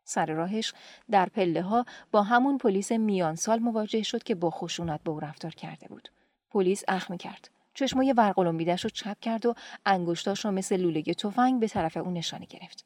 سر 0.04 0.26
راهش 0.26 0.72
در 1.10 1.28
پله 1.28 1.62
ها 1.62 1.84
با 2.12 2.22
همون 2.22 2.58
پلیس 2.58 2.92
میان 2.92 3.34
سال 3.34 3.58
مواجه 3.58 4.02
شد 4.02 4.22
که 4.22 4.34
با 4.34 4.50
خشونت 4.50 5.02
به 5.02 5.10
او 5.10 5.20
رفتار 5.20 5.50
کرده 5.50 5.88
بود. 5.88 6.08
پلیس 6.50 6.84
اخم 6.88 7.16
کرد. 7.16 7.50
چشمای 7.74 8.12
ورقلومیدش 8.12 8.84
رو 8.84 8.90
چپ 8.90 9.20
کرد 9.20 9.46
و 9.46 9.54
انگشتاش 9.86 10.44
رو 10.44 10.50
مثل 10.50 10.76
لوله 10.76 11.02
تفنگ 11.02 11.60
به 11.60 11.68
طرف 11.68 11.96
او 11.96 12.10
نشانه 12.10 12.46
گرفت. 12.46 12.84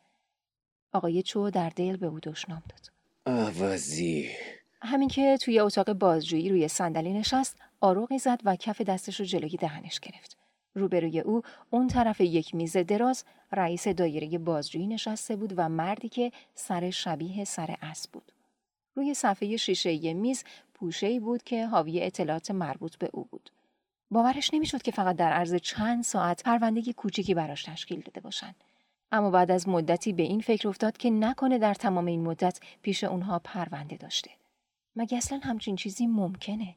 آقای 0.92 1.22
چو 1.22 1.50
در 1.50 1.68
دل 1.68 1.96
به 1.96 2.06
او 2.06 2.20
دشنام 2.20 2.62
داد. 2.68 2.90
آوازی 3.38 4.30
همین 4.82 5.08
که 5.08 5.36
توی 5.36 5.60
اتاق 5.60 5.92
بازجویی 5.92 6.48
روی 6.48 6.68
صندلی 6.68 7.12
نشست، 7.12 7.56
آروغی 7.80 8.18
زد 8.18 8.40
و 8.44 8.56
کف 8.56 8.80
دستش 8.80 9.20
رو 9.20 9.26
جلوی 9.26 9.56
دهنش 9.56 10.00
گرفت. 10.00 10.36
روبروی 10.74 11.20
او 11.20 11.42
اون 11.70 11.88
طرف 11.88 12.20
یک 12.20 12.54
میز 12.54 12.76
دراز 12.76 13.24
رئیس 13.52 13.88
دایره 13.88 14.38
بازجویی 14.38 14.86
نشسته 14.86 15.36
بود 15.36 15.54
و 15.56 15.68
مردی 15.68 16.08
که 16.08 16.32
سر 16.54 16.90
شبیه 16.90 17.44
سر 17.44 17.76
اسب 17.82 18.10
بود. 18.12 18.32
روی 18.94 19.14
صفحه 19.14 19.56
شیشه 19.56 20.14
میز 20.14 20.44
پوشه‌ای 20.74 21.20
بود 21.20 21.42
که 21.42 21.66
حاوی 21.66 22.02
اطلاعات 22.02 22.50
مربوط 22.50 22.96
به 22.96 23.10
او 23.12 23.24
بود. 23.30 23.50
باورش 24.10 24.54
نمی‌شد 24.54 24.82
که 24.82 24.90
فقط 24.90 25.16
در 25.16 25.32
عرض 25.32 25.54
چند 25.54 26.04
ساعت 26.04 26.42
پروندگی 26.42 26.92
کوچیکی 26.92 27.34
براش 27.34 27.64
تشکیل 27.64 28.00
داده 28.00 28.20
باشند. 28.20 28.54
اما 29.12 29.30
بعد 29.30 29.50
از 29.50 29.68
مدتی 29.68 30.12
به 30.12 30.22
این 30.22 30.40
فکر 30.40 30.68
افتاد 30.68 30.96
که 30.96 31.10
نکنه 31.10 31.58
در 31.58 31.74
تمام 31.74 32.06
این 32.06 32.22
مدت 32.22 32.60
پیش 32.82 33.04
اونها 33.04 33.38
پرونده 33.38 33.96
داشته. 33.96 34.30
مگه 34.98 35.16
اصلا 35.16 35.40
همچین 35.42 35.76
چیزی 35.76 36.06
ممکنه؟ 36.06 36.74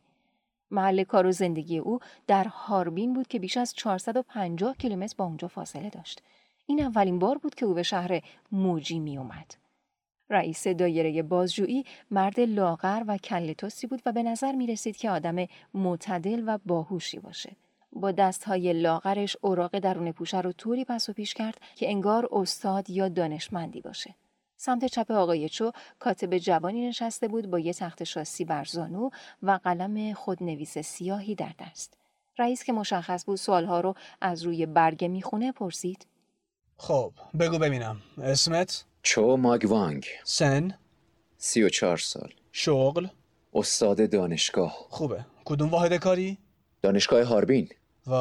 محل 0.71 1.03
کار 1.03 1.25
و 1.25 1.31
زندگی 1.31 1.77
او 1.77 1.99
در 2.27 2.43
هاربین 2.43 3.13
بود 3.13 3.27
که 3.27 3.39
بیش 3.39 3.57
از 3.57 3.73
450 3.73 4.77
کیلومتر 4.77 5.15
با 5.17 5.25
اونجا 5.25 5.47
فاصله 5.47 5.89
داشت. 5.89 6.21
این 6.65 6.81
اولین 6.81 7.19
بار 7.19 7.37
بود 7.37 7.55
که 7.55 7.65
او 7.65 7.73
به 7.73 7.83
شهر 7.83 8.21
موجی 8.51 8.99
می 8.99 9.17
اومد. 9.17 9.55
رئیس 10.29 10.67
دایره 10.67 11.23
بازجویی 11.23 11.85
مرد 12.11 12.39
لاغر 12.39 13.03
و 13.07 13.17
کلتوسی 13.17 13.87
بود 13.87 14.01
و 14.05 14.11
به 14.11 14.23
نظر 14.23 14.51
می 14.51 14.67
رسید 14.67 14.97
که 14.97 15.09
آدم 15.09 15.47
معتدل 15.73 16.43
و 16.45 16.57
باهوشی 16.65 17.19
باشه. 17.19 17.55
با 17.91 18.11
دستهای 18.11 18.73
لاغرش 18.73 19.37
اوراق 19.41 19.79
درون 19.79 20.11
پوشه 20.11 20.41
رو 20.41 20.51
طوری 20.51 20.85
پس 20.85 21.09
و 21.09 21.13
پیش 21.13 21.33
کرد 21.33 21.61
که 21.75 21.89
انگار 21.89 22.29
استاد 22.31 22.89
یا 22.89 23.09
دانشمندی 23.09 23.81
باشه. 23.81 24.15
سمت 24.63 24.85
چپ 24.85 25.11
آقای 25.11 25.49
چو 25.49 25.71
کاتب 25.99 26.37
جوانی 26.37 26.87
نشسته 26.87 27.27
بود 27.27 27.49
با 27.49 27.59
یه 27.59 27.73
تخت 27.73 28.03
شاسی 28.03 28.45
بر 28.45 28.65
زانو 28.65 29.09
و 29.43 29.59
قلم 29.63 30.13
خودنویس 30.13 30.77
سیاهی 30.77 31.35
در 31.35 31.53
دست. 31.59 31.97
رئیس 32.39 32.63
که 32.63 32.73
مشخص 32.73 33.25
بود 33.25 33.37
سوالها 33.37 33.81
رو 33.81 33.95
از 34.21 34.43
روی 34.43 34.65
برگه 34.65 35.07
می‌خونه 35.07 35.51
پرسید. 35.51 36.05
خب 36.77 37.13
بگو 37.39 37.57
ببینم 37.57 38.01
اسمت؟ 38.17 38.85
چو 39.03 39.37
ماگوانگ 39.37 40.05
سن؟ 40.23 40.77
سی 41.37 41.63
و 41.63 41.69
چهار 41.69 41.97
سال 41.97 42.33
شغل؟ 42.51 43.07
استاد 43.53 44.09
دانشگاه 44.09 44.75
خوبه 44.89 45.25
کدوم 45.45 45.69
واحد 45.69 45.93
کاری؟ 45.93 46.37
دانشگاه 46.81 47.23
هاربین 47.23 47.69
و 48.07 48.13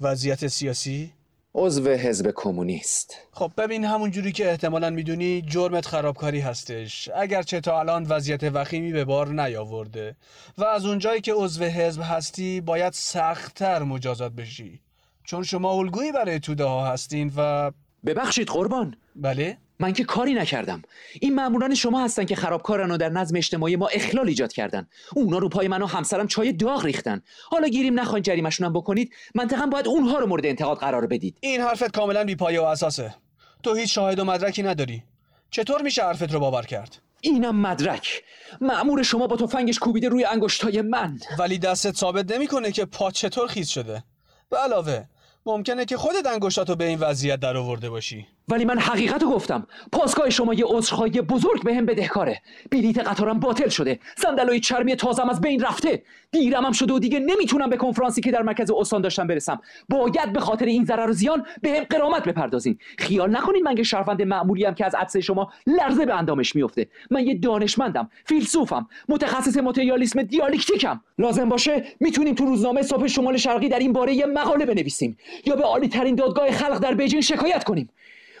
وضعیت 0.00 0.46
سیاسی؟ 0.46 1.12
عضو 1.56 1.88
حزب 1.88 2.32
کمونیست. 2.34 3.16
خب 3.32 3.52
ببین 3.58 3.84
همون 3.84 4.10
جوری 4.10 4.32
که 4.32 4.50
احتمالا 4.50 4.90
می‌دونی 4.90 5.42
جرمت 5.42 5.86
خرابکاری 5.86 6.40
هستش. 6.40 7.08
اگرچه 7.14 7.60
تا 7.60 7.80
الان 7.80 8.06
وضعیت 8.08 8.42
وخیمی 8.42 8.92
به 8.92 9.04
بار 9.04 9.28
نیاورده 9.28 10.16
و 10.58 10.64
از 10.64 10.86
اونجایی 10.86 11.20
که 11.20 11.34
عضو 11.34 11.64
حزب 11.64 12.02
هستی 12.04 12.60
باید 12.60 12.92
سختتر 12.92 13.82
مجازات 13.82 14.32
بشی. 14.32 14.80
چون 15.24 15.42
شما 15.42 15.72
الگویی 15.72 16.12
برای 16.12 16.40
توده 16.40 16.64
ها 16.64 16.86
هستین 16.86 17.32
و 17.36 17.70
ببخشید 18.06 18.48
قربان. 18.48 18.96
بله؟ 19.16 19.56
من 19.78 19.92
که 19.92 20.04
کاری 20.04 20.34
نکردم. 20.34 20.82
این 21.20 21.34
ماموران 21.34 21.74
شما 21.74 22.04
هستن 22.04 22.24
که 22.24 22.36
خرابکارن 22.36 22.90
و 22.90 22.96
در 22.96 23.08
نظم 23.08 23.36
اجتماعی 23.36 23.76
ما 23.76 23.88
اخلال 23.88 24.28
ایجاد 24.28 24.52
کردن. 24.52 24.88
اونا 25.14 25.38
رو 25.38 25.48
پای 25.48 25.68
من 25.68 25.82
و 25.82 25.86
همسرم 25.86 26.26
چای 26.26 26.52
داغ 26.52 26.84
ریختن. 26.84 27.22
حالا 27.50 27.68
گیریم 27.68 28.00
نخواین 28.00 28.22
جریمشون 28.22 28.66
هم 28.66 28.72
بکنید. 28.72 29.12
منطقا 29.34 29.66
باید 29.66 29.88
اونها 29.88 30.18
رو 30.18 30.26
مورد 30.26 30.46
انتقاد 30.46 30.78
قرار 30.78 31.06
بدید. 31.06 31.36
این 31.40 31.60
حرفت 31.60 31.92
کاملا 31.96 32.24
بی 32.24 32.34
پایه 32.36 32.60
و 32.60 32.64
اساسه. 32.64 33.14
تو 33.62 33.74
هیچ 33.74 33.94
شاهد 33.94 34.18
و 34.18 34.24
مدرکی 34.24 34.62
نداری. 34.62 35.02
چطور 35.50 35.82
میشه 35.82 36.04
حرفت 36.04 36.32
رو 36.32 36.40
باور 36.40 36.62
کرد؟ 36.62 36.98
اینم 37.20 37.56
مدرک. 37.56 38.22
مأمور 38.60 39.02
شما 39.02 39.26
با 39.26 39.36
تفنگش 39.36 39.78
کوبیده 39.78 40.08
روی 40.08 40.24
انگشتای 40.24 40.82
من. 40.82 41.20
ولی 41.38 41.58
دستت 41.58 41.96
ثابت 41.96 42.32
نمی‌کنه 42.32 42.72
که 42.72 42.84
پا 42.84 43.10
چطور 43.10 43.48
خیز 43.48 43.68
شده. 43.68 44.04
به 44.50 44.56
علاوه 44.56 45.04
ممکنه 45.46 45.84
که 45.84 45.96
خودت 45.96 46.26
انگشتاتو 46.26 46.76
به 46.76 46.84
این 46.84 46.98
وضعیت 46.98 47.40
در 47.40 47.56
آورده 47.56 47.90
باشی. 47.90 48.26
ولی 48.48 48.64
من 48.64 48.78
حقیقت 48.78 49.22
رو 49.22 49.30
گفتم. 49.30 49.66
پاسگاه 49.92 50.30
شما 50.30 50.54
یه 50.54 50.64
عذرخواهی 50.68 51.20
بزرگ 51.20 51.64
به 51.64 51.74
هم 51.74 51.86
بدهکاره 51.86 52.42
بلیت 52.70 52.98
قطارم 52.98 53.40
باطل 53.40 53.68
شده. 53.68 53.98
صندلای 54.16 54.60
چرمی 54.60 54.96
تازم 54.96 55.28
از 55.28 55.40
بین 55.40 55.60
رفته. 55.60 56.02
دیرم 56.30 56.64
هم 56.64 56.72
شده 56.72 56.92
و 56.92 56.98
دیگه 56.98 57.18
نمی‌تونم 57.18 57.70
به 57.70 57.76
کنفرانسی 57.76 58.20
که 58.20 58.30
در 58.30 58.42
مرکز 58.42 58.70
استان 58.70 59.00
داشتم 59.00 59.26
برسم. 59.26 59.60
باید 59.88 60.32
به 60.32 60.40
خاطر 60.40 60.66
این 60.66 60.84
ضرر 60.84 61.10
و 61.10 61.12
زیان 61.12 61.46
به 61.62 61.70
هم 61.70 61.84
قرامت 61.84 62.28
بپردازین. 62.28 62.78
خیال 62.98 63.36
نکنید 63.36 63.62
من 63.62 63.74
که 63.74 63.82
شرفند 63.82 64.22
معمولی 64.22 64.64
هم 64.64 64.74
که 64.74 64.86
از 64.86 64.94
عدسه 64.94 65.20
شما 65.20 65.52
لرزه 65.66 66.06
به 66.06 66.14
اندامش 66.14 66.56
میفته. 66.56 66.86
من 67.10 67.26
یه 67.26 67.34
دانشمندم 67.34 68.10
فیلسوفم 68.24 68.88
متخصص 69.08 69.56
ماتریالیسم 69.56 70.22
دیالکتیکم. 70.22 71.00
لازم 71.18 71.48
باشه 71.48 71.84
می‌تونیم 72.00 72.34
تو 72.34 72.44
روزنامه 72.44 72.82
صبح 72.82 73.06
شمال 73.06 73.36
شرقی 73.36 73.68
در 73.68 73.78
این 73.78 73.92
باره 73.92 74.14
یه 74.14 74.26
مقاله 74.26 74.66
بنویسیم 74.66 75.18
یا 75.46 75.56
به 75.56 75.62
عالی 75.62 75.88
ترین 75.88 76.14
دادگاه 76.14 76.50
خلق 76.50 76.78
در 76.78 76.94
بیجین 76.94 77.20
شکایت 77.20 77.64
کنیم. 77.64 77.90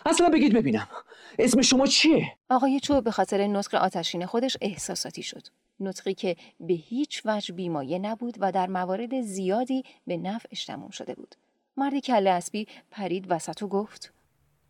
اصلا 0.06 0.28
بگید 0.28 0.54
ببینم 0.54 0.88
اسم 1.38 1.62
شما 1.62 1.86
چیه؟ 1.86 2.26
آقای 2.50 2.80
چو 2.80 3.00
به 3.00 3.10
خاطر 3.10 3.46
نطق 3.46 3.74
آتشین 3.74 4.26
خودش 4.26 4.56
احساساتی 4.60 5.22
شد. 5.22 5.46
نطقی 5.80 6.14
که 6.14 6.36
به 6.60 6.74
هیچ 6.74 7.22
وجه 7.24 7.54
بیمایه 7.54 7.98
نبود 7.98 8.36
و 8.40 8.52
در 8.52 8.66
موارد 8.66 9.20
زیادی 9.20 9.82
به 10.06 10.16
نفعش 10.16 10.64
تموم 10.64 10.90
شده 10.90 11.14
بود. 11.14 11.34
مردی 11.76 12.00
کله 12.00 12.30
اسبی 12.30 12.66
پرید 12.90 13.26
وسط 13.28 13.62
و 13.62 13.68
گفت 13.68 14.12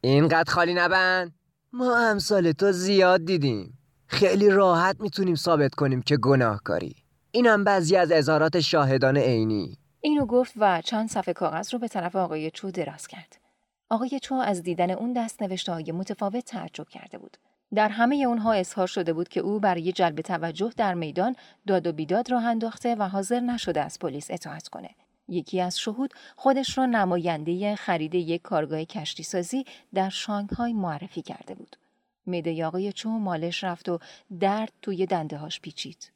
اینقدر 0.01 0.53
خالی 0.53 0.75
نبند 0.75 1.35
ما 1.73 1.97
امثال 1.97 2.53
تو 2.53 2.73
زیاد 2.73 3.25
دیدیم 3.25 3.79
خیلی 4.07 4.51
راحت 4.51 4.97
می‌تونیم 5.01 5.35
ثابت 5.35 5.75
کنیم 5.75 6.03
که 6.03 6.17
گناهکاری 6.17 6.97
اینم 7.31 7.65
بعضی 7.65 7.97
از 7.97 8.13
اظهارات 8.13 8.61
شاهدان 8.61 9.17
عینی 9.17 9.79
اینو 10.01 10.27
گفت 10.27 10.53
و 10.57 10.83
چند 10.85 11.09
صفحه 11.09 11.35
کاغذ 11.35 11.73
رو 11.73 11.79
به 11.79 11.89
طرف 11.89 12.17
آقای 12.17 12.51
چو 12.51 12.71
دراز 12.71 13.07
کرد. 13.07 13.44
آقای 13.91 14.21
چو 14.23 14.35
از 14.35 14.63
دیدن 14.63 14.91
اون 14.91 15.13
دست 15.13 15.43
نوشته 15.43 15.93
متفاوت 15.93 16.45
تعجب 16.45 16.89
کرده 16.89 17.19
بود. 17.19 17.37
در 17.75 17.89
همه 17.89 18.17
اونها 18.17 18.53
اظهار 18.53 18.87
شده 18.87 19.13
بود 19.13 19.29
که 19.29 19.41
او 19.41 19.61
برای 19.61 19.93
جلب 19.93 20.21
توجه 20.21 20.73
در 20.77 20.95
میدان 20.95 21.37
داد 21.67 21.87
و 21.87 21.93
بیداد 21.93 22.31
راه 22.31 22.45
انداخته 22.45 22.95
و 22.95 23.09
حاضر 23.09 23.41
نشده 23.41 23.81
از 23.81 23.99
پلیس 23.99 24.31
اطاعت 24.31 24.69
کنه. 24.69 24.91
یکی 25.29 25.61
از 25.61 25.79
شهود 25.79 26.15
خودش 26.37 26.79
را 26.79 26.87
نماینده 26.87 27.77
خرید 27.77 28.15
یک 28.15 28.43
کارگاه 28.43 28.85
کشتی 28.85 29.23
سازی 29.23 29.65
در 29.95 30.09
شانگهای 30.09 30.73
معرفی 30.73 31.23
کرده 31.23 31.55
بود. 31.55 31.77
میده 32.27 32.67
آقای 32.67 32.93
چو 32.93 33.09
مالش 33.09 33.65
رفت 33.65 33.89
و 33.89 33.99
درد 34.41 34.73
توی 34.83 35.07
دنده 35.07 35.37
هاش 35.37 35.61
پیچید. 35.61 36.13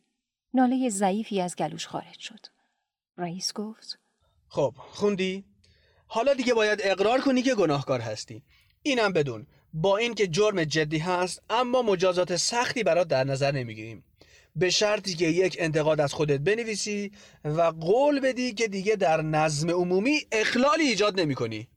ناله 0.55 0.89
ضعیفی 0.89 1.41
از 1.41 1.57
گلوش 1.57 1.87
خارج 1.87 2.19
شد. 2.19 2.47
رئیس 3.17 3.53
گفت 3.53 3.99
خب 4.49 4.75
خوندی 4.79 5.45
حالا 6.11 6.35
دیگه 6.35 6.55
باید 6.55 6.81
اقرار 6.83 7.21
کنی 7.21 7.43
که 7.43 7.55
گناهکار 7.55 8.01
هستی. 8.01 8.43
اینم 8.83 9.13
بدون. 9.13 9.47
با 9.73 9.97
اینکه 9.97 10.27
جرم 10.27 10.65
جدی 10.65 10.99
هست 10.99 11.43
اما 11.51 11.83
مجازات 11.83 12.37
سختی 12.37 12.83
برات 12.83 13.09
در 13.09 13.25
نظر 13.25 13.53
نمی‌گیریم. 13.53 14.05
به 14.57 14.71
شرطی 14.71 15.15
که 15.15 15.27
یک 15.27 15.57
انتقاد 15.59 16.01
از 16.01 16.15
خودت 16.15 16.41
بنویسی 16.41 17.13
و 17.45 17.63
قول 17.63 18.21
بدی 18.21 18.53
که 18.53 18.69
دیگه 18.69 18.97
در 18.97 19.23
نظم 19.23 19.71
عمومی 19.71 20.21
اخلالی 20.33 20.85
ایجاد 20.85 21.21
نمی 21.21 21.35
کنی. 21.35 21.69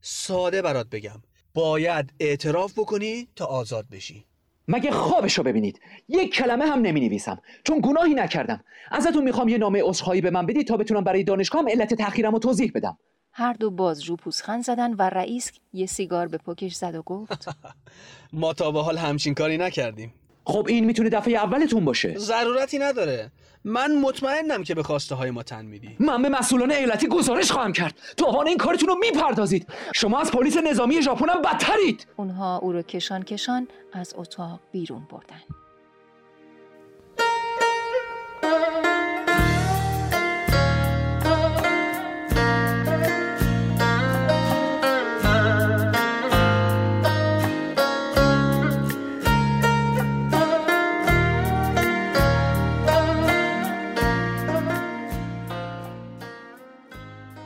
ساده 0.00 0.62
برات 0.62 0.86
بگم. 0.90 1.22
باید 1.54 2.12
اعتراف 2.20 2.78
بکنی 2.78 3.28
تا 3.36 3.44
آزاد 3.46 3.88
بشی. 3.88 4.24
مگه 4.68 4.90
خوابشو 4.90 5.42
ببینید؟ 5.42 5.80
یک 6.08 6.34
کلمه 6.34 6.66
هم 6.66 6.80
نمی 6.80 7.00
نویسم 7.00 7.42
چون 7.64 7.80
گناهی 7.84 8.14
نکردم. 8.14 8.64
ازتون 8.90 9.24
می‌خوام 9.24 9.48
یه 9.48 9.58
نامه 9.58 9.82
عذرخواهی 9.84 10.20
به 10.20 10.30
من 10.30 10.46
بدید 10.46 10.66
تا 10.66 10.76
بتونم 10.76 11.04
برای 11.04 11.24
دانشگاهم 11.24 11.68
علت 11.68 11.94
تأخیرم 11.94 12.32
رو 12.32 12.38
توضیح 12.38 12.72
بدم. 12.74 12.98
هر 13.32 13.52
دو 13.52 13.70
بازجو 13.70 14.16
پوزخند 14.16 14.64
زدن 14.64 14.94
و 14.94 15.02
رئیس 15.02 15.52
یه 15.72 15.86
سیگار 15.86 16.28
به 16.28 16.38
پکش 16.38 16.74
زد 16.74 16.94
و 16.94 17.02
گفت. 17.02 17.48
ما 18.32 18.52
تا 18.52 18.70
به 18.70 18.82
حال 18.82 18.98
همچین 18.98 19.34
کاری 19.34 19.58
نکردیم. 19.58 20.14
خب 20.44 20.66
این 20.68 20.84
می‌تونه 20.84 21.08
دفعه 21.08 21.34
اولتون 21.34 21.84
باشه. 21.84 22.14
ضرورتی 22.18 22.78
نداره. 22.78 23.30
من 23.64 23.98
مطمئنم 23.98 24.64
که 24.64 24.74
به 24.74 24.82
خواسته 24.82 25.14
های 25.14 25.30
ما 25.30 25.42
تن 25.42 25.64
میدی. 25.64 25.96
من 26.00 26.22
به 26.22 26.28
مسئولان 26.28 26.70
ایالتی 26.70 27.06
گزارش 27.08 27.52
خواهم 27.52 27.72
کرد. 27.72 27.98
توان 28.16 28.46
این 28.46 28.56
کارتون 28.56 28.88
رو 28.88 28.94
می‌پردازید. 28.94 29.66
شما 29.94 30.20
از 30.20 30.30
پلیس 30.30 30.56
نظامی 30.56 31.02
ژاپن 31.02 31.28
هم 31.28 31.42
بدترید. 31.42 32.06
اونها 32.16 32.58
او 32.58 32.72
رو 32.72 32.82
کشان 32.82 33.22
کشان 33.22 33.68
از 33.92 34.14
اتاق 34.16 34.60
بیرون 34.72 35.06
بردن. 35.10 35.40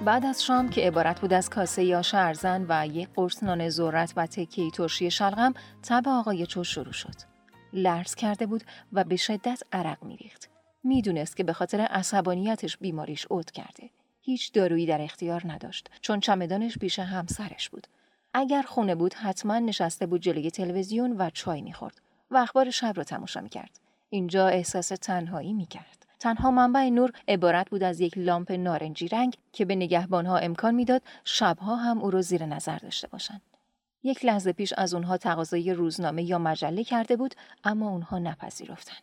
بعد 0.04 0.26
از 0.26 0.44
شام 0.44 0.68
که 0.68 0.80
عبارت 0.80 1.20
بود 1.20 1.32
از 1.32 1.50
کاسه 1.50 1.84
یا 1.84 2.02
شرزن 2.02 2.66
و 2.68 2.86
یک 2.86 3.08
قرص 3.14 3.42
نان 3.42 3.68
ذرت 3.68 4.12
و 4.16 4.26
تکیه 4.26 4.70
ترشی 4.70 5.10
شلغم 5.10 5.54
تب 5.82 6.08
آقای 6.08 6.46
چو 6.46 6.64
شروع 6.64 6.92
شد. 6.92 7.14
لرز 7.72 8.14
کرده 8.14 8.46
بود 8.46 8.64
و 8.92 9.04
به 9.04 9.16
شدت 9.16 9.62
عرق 9.72 10.04
میریخت. 10.04 10.50
می‌دونست 10.82 11.36
که 11.36 11.44
به 11.44 11.52
خاطر 11.52 11.80
عصبانیتش 11.80 12.76
بیماریش 12.76 13.26
عود 13.26 13.50
کرده. 13.50 13.90
هیچ 14.20 14.52
دارویی 14.52 14.86
در 14.86 15.00
اختیار 15.00 15.42
نداشت 15.44 15.90
چون 16.00 16.20
چمدانش 16.20 16.78
پیش 16.78 16.98
همسرش 16.98 17.70
بود. 17.70 17.86
اگر 18.34 18.62
خونه 18.62 18.94
بود 18.94 19.14
حتما 19.14 19.58
نشسته 19.58 20.06
بود 20.06 20.20
جلوی 20.20 20.50
تلویزیون 20.50 21.16
و 21.18 21.30
چای 21.30 21.62
می‌خورد 21.62 22.00
و 22.30 22.36
اخبار 22.36 22.70
شب 22.70 22.92
را 22.96 23.04
تماشا 23.04 23.40
می‌کرد. 23.40 23.80
اینجا 24.10 24.48
احساس 24.48 24.88
تنهایی 24.88 25.52
می‌کرد. 25.52 26.03
تنها 26.24 26.50
منبع 26.50 26.88
نور 26.88 27.12
عبارت 27.28 27.70
بود 27.70 27.82
از 27.82 28.00
یک 28.00 28.18
لامپ 28.18 28.52
نارنجی 28.52 29.08
رنگ 29.08 29.36
که 29.52 29.64
به 29.64 29.74
نگهبانها 29.74 30.38
امکان 30.38 30.74
می‌داد 30.74 31.02
شبها 31.24 31.76
هم 31.76 31.98
او 31.98 32.10
را 32.10 32.22
زیر 32.22 32.46
نظر 32.46 32.78
داشته 32.78 33.08
باشند. 33.08 33.42
یک 34.02 34.24
لحظه 34.24 34.52
پیش 34.52 34.72
از 34.76 34.94
اونها 34.94 35.16
تقاضای 35.16 35.74
روزنامه 35.74 36.22
یا 36.22 36.38
مجله 36.38 36.84
کرده 36.84 37.16
بود 37.16 37.34
اما 37.64 37.88
اونها 37.88 38.18
نپذیرفتند. 38.18 39.02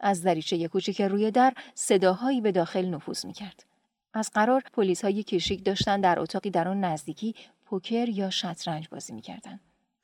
از 0.00 0.22
دریچه 0.22 0.68
کوچیک 0.68 1.00
روی 1.00 1.30
در 1.30 1.52
صداهایی 1.74 2.40
به 2.40 2.52
داخل 2.52 2.88
نفوذ 2.88 3.26
می‌کرد. 3.26 3.64
از 4.14 4.30
قرار 4.34 4.62
پلیس 4.72 5.04
های 5.04 5.22
کشیک 5.22 5.64
داشتن 5.64 6.00
در 6.00 6.20
اتاقی 6.20 6.50
در 6.50 6.68
آن 6.68 6.84
نزدیکی 6.84 7.34
پوکر 7.66 8.08
یا 8.08 8.30
شطرنج 8.30 8.88
بازی 8.88 9.12
می‌کردند. 9.12 9.60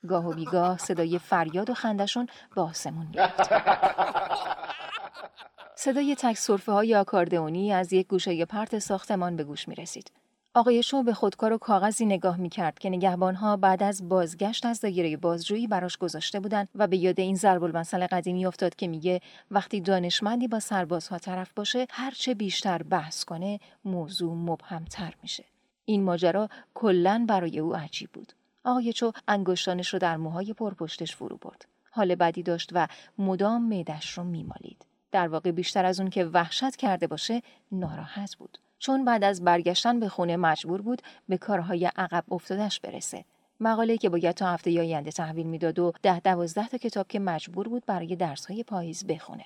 گاه 0.09 0.29
و 0.29 0.35
بیگاه 0.35 0.79
صدای 0.79 1.19
فریاد 1.19 1.71
و 1.71 1.75
خندشون 1.75 2.27
به 2.55 2.61
آسمون 2.61 3.07
می‌رفت. 3.07 3.53
صدای 5.77 6.15
تک 6.19 6.37
صرفه 6.37 6.73
های 6.73 6.95
آکاردئونی 6.95 7.73
از 7.73 7.93
یک 7.93 8.07
گوشه 8.07 8.45
پرت 8.45 8.79
ساختمان 8.79 9.37
به 9.37 9.45
گوش 9.45 9.69
می 9.69 9.75
رسید. 9.75 10.11
آقای 10.55 10.83
شو 10.83 11.03
به 11.03 11.15
خودکار 11.15 11.53
و 11.53 11.59
کاغذی 11.59 12.07
نگاه 12.07 12.37
می 12.37 12.49
کرد 12.49 12.79
که 12.79 12.91
نگهبانها 12.91 13.57
بعد 13.57 13.83
از 13.83 14.09
بازگشت 14.09 14.67
از 14.67 14.81
دایره 14.81 15.17
بازجویی 15.17 15.67
براش 15.67 15.97
گذاشته 15.97 16.41
بودند 16.41 16.69
و 16.75 16.87
به 16.87 16.97
یاد 16.97 17.21
این 17.21 17.35
ضرب 17.35 17.63
المثل 17.63 18.07
قدیمی 18.07 18.47
افتاد 18.47 18.77
که 18.77 18.89
میگه 18.89 19.21
وقتی 19.51 19.81
دانشمندی 19.81 20.49
با 20.49 20.61
سربازها 20.61 21.19
طرف 21.19 21.53
باشه 21.53 21.87
هرچه 21.91 22.35
بیشتر 22.35 22.83
بحث 22.83 23.25
کنه 23.25 23.61
موضوع 23.85 24.35
مبهمتر 24.35 25.15
میشه. 25.23 25.45
این 25.85 26.03
ماجرا 26.03 26.49
کلا 26.75 27.25
برای 27.29 27.59
او 27.59 27.77
عجیب 27.77 28.11
بود. 28.13 28.33
آقای 28.65 28.93
چو 28.93 29.13
انگشتانش 29.29 29.89
رو 29.89 29.99
در 29.99 30.17
موهای 30.17 30.53
پرپشتش 30.53 31.17
فرو 31.17 31.37
برد. 31.37 31.67
حال 31.91 32.15
بدی 32.15 32.43
داشت 32.43 32.71
و 32.73 32.89
مدام 33.19 33.69
معدش 33.69 34.19
رو 34.19 34.25
میمالید. 34.25 34.94
در 35.15 35.29
واقع 35.29 35.51
بیشتر 35.51 35.85
از 35.85 36.01
اون 36.01 36.11
که 36.11 36.25
وحشت 36.25 36.77
کرده 36.77 37.07
باشه 37.07 37.43
ناراحت 37.73 38.37
بود. 38.37 38.59
چون 38.79 39.05
بعد 39.05 39.25
از 39.25 39.45
برگشتن 39.45 40.01
به 40.01 40.09
خونه 40.09 40.37
مجبور 40.37 40.83
بود 40.83 41.03
به 41.29 41.39
کارهای 41.39 41.91
عقب 41.97 42.25
افتادش 42.31 42.81
برسه. 42.81 43.25
مقاله 43.61 43.97
که 43.97 44.09
باید 44.09 44.35
تا 44.35 44.47
هفته 44.47 44.81
آینده 44.81 45.11
تحویل 45.11 45.47
می‌داد 45.47 45.79
و 45.79 45.93
ده 46.03 46.21
دوازده 46.21 46.69
تا 46.69 46.79
کتاب 46.79 47.09
که 47.09 47.19
مجبور 47.19 47.69
بود 47.69 47.87
برای 47.87 48.17
درسهای 48.17 48.63
پاییز 48.63 49.07
بخونه. 49.07 49.45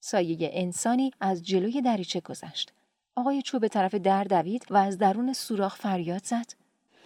سایه 0.00 0.50
انسانی 0.52 1.10
از 1.20 1.42
جلوی 1.42 1.82
دریچه 1.82 2.20
گذشت. 2.20 2.72
آقای 3.16 3.42
چوب 3.42 3.60
به 3.60 3.68
طرف 3.68 3.94
در 3.94 4.24
دوید 4.24 4.66
و 4.70 4.76
از 4.76 4.98
درون 4.98 5.32
سوراخ 5.32 5.76
فریاد 5.76 6.24
زد. 6.24 6.54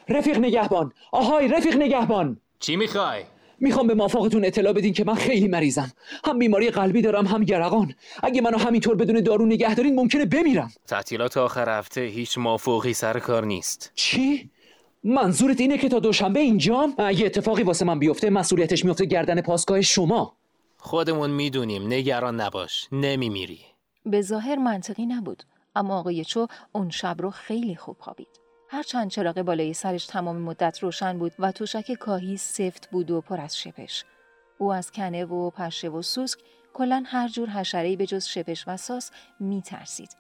رفیق 0.09 0.39
نگهبان! 0.39 0.93
آهای 1.13 1.49
رفیق 1.49 1.77
نگهبان! 1.77 2.41
چی 2.59 2.77
می‌خوای؟ 2.77 3.25
می‌خوام 3.61 3.87
به 3.87 3.95
مافاقتون 3.95 4.45
اطلاع 4.45 4.73
بدین 4.73 4.93
که 4.93 5.05
من 5.05 5.15
خیلی 5.15 5.49
مریضم. 5.49 5.93
هم 6.25 6.39
بیماری 6.39 6.71
قلبی 6.71 7.03
دارم 7.03 7.27
هم 7.27 7.45
گرقان. 7.45 7.95
اگه 8.23 8.41
منو 8.41 8.59
همینطور 8.59 8.97
بدون 8.97 9.21
دارو 9.21 9.47
نگه 9.47 9.75
دارین 9.75 9.95
ممکنه 9.95 10.25
بمیرم. 10.25 10.73
تعطیلات 10.87 11.37
آخر 11.37 11.79
هفته 11.79 12.01
هیچ 12.01 12.39
مافوقی 12.39 12.93
سر 12.93 13.19
کار 13.19 13.45
نیست. 13.45 13.93
چی؟ 13.95 14.51
منظورت 15.05 15.61
اینه 15.61 15.79
که 15.79 15.89
تا 15.89 15.99
دوشنبه 15.99 16.41
اینجام 16.41 16.95
اگه 16.99 17.27
اتفاقی 17.27 17.63
واسه 17.63 17.85
من 17.85 17.99
بیفته 17.99 18.31
مسئولیتش 18.31 18.85
میفته 18.85 19.05
گردن 19.05 19.41
پاسگاه 19.41 19.81
شما. 19.81 20.37
خودمون 20.79 21.31
می‌دونیم 21.31 21.87
نگران 21.87 22.41
نباش. 22.41 22.89
نمیمیری. 22.93 23.61
به 24.07 24.23
ظاهر 24.23 24.57
منطقی 24.57 25.07
نبود 25.07 25.43
اما 25.77 25.99
آقای 25.99 26.25
چو 26.25 26.47
اون 26.73 26.91
شب 26.91 27.17
رو 27.19 27.31
خیلی 27.31 27.77
خوب 27.77 27.97
خوابید. 28.01 28.46
هرچند 28.71 29.11
چراغ 29.11 29.43
بالای 29.43 29.75
سرش 29.75 30.07
تمام 30.07 30.37
مدت 30.37 30.79
روشن 30.83 31.19
بود 31.19 31.33
و 31.39 31.53
توشک 31.53 31.93
کاهی 31.93 32.37
سفت 32.37 32.91
بود 32.91 33.11
و 33.11 33.21
پر 33.21 33.41
از 33.41 33.59
شپش. 33.59 34.05
او 34.59 34.73
از 34.73 34.93
کنه 34.93 35.25
و 35.25 35.51
پشه 35.51 35.89
و 35.89 36.03
سوسک 36.03 36.39
کلا 36.75 37.03
هر 37.07 37.29
جور 37.29 37.49
حشره‌ای 37.49 37.97
به 37.97 38.07
جز 38.07 38.27
شپش 38.27 38.65
و 38.69 38.77
ساس 38.77 39.11
می 39.41 39.63
ترسید. 39.63 40.17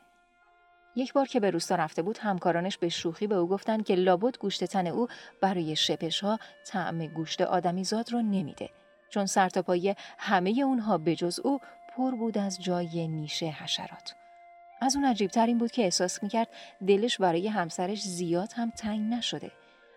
یک 0.97 1.13
بار 1.13 1.27
که 1.27 1.41
به 1.41 1.51
روستا 1.51 1.75
رفته 1.75 2.03
بود 2.03 2.19
همکارانش 2.19 2.79
به 2.79 2.89
شوخی 2.89 3.27
به 3.27 3.35
او 3.35 3.49
گفتند 3.49 3.85
که 3.85 3.95
لابد 3.95 4.39
گوشت 4.39 4.65
تن 4.65 4.87
او 4.87 5.09
برای 5.41 5.77
شپش 5.77 6.21
ها 6.21 6.39
طعم 6.67 7.07
گوشت 7.07 7.41
آدمیزاد 7.41 8.13
رو 8.13 8.23
نمیده 8.23 8.71
چون 9.11 9.27
سرتاپایی 9.27 9.95
همه 10.19 10.51
اونها 10.65 10.99
به 10.99 11.17
جز 11.17 11.41
او 11.41 11.61
پر 11.97 12.11
بود 12.11 12.39
از 12.39 12.63
جای 12.63 13.09
نیشه 13.09 13.47
حشرات. 13.47 14.15
از 14.81 14.97
اون 14.97 15.05
عجیبتر 15.05 15.47
این 15.47 15.59
بود 15.59 15.71
که 15.71 15.83
احساس 15.83 16.23
می‌کرد 16.23 16.49
دلش 16.87 17.19
برای 17.19 17.49
همسرش 17.49 18.03
زیاد 18.03 18.53
هم 18.53 18.71
تنگ 18.71 19.13
نشده. 19.15 19.51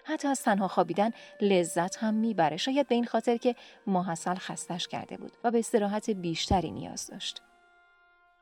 حتی 0.05 0.27
از 0.27 0.41
تنها 0.41 0.67
خوابیدن 0.67 1.11
لذت 1.41 1.97
هم 1.97 2.13
می‌بره 2.13 2.57
شاید 2.57 2.87
به 2.87 2.95
این 2.95 3.05
خاطر 3.05 3.37
که 3.37 3.55
ماحصل 3.87 4.35
خستش 4.35 4.87
کرده 4.87 5.17
بود 5.17 5.31
و 5.43 5.51
به 5.51 5.59
استراحت 5.59 6.09
بیشتری 6.09 6.71
نیاز 6.71 7.07
داشت. 7.07 7.41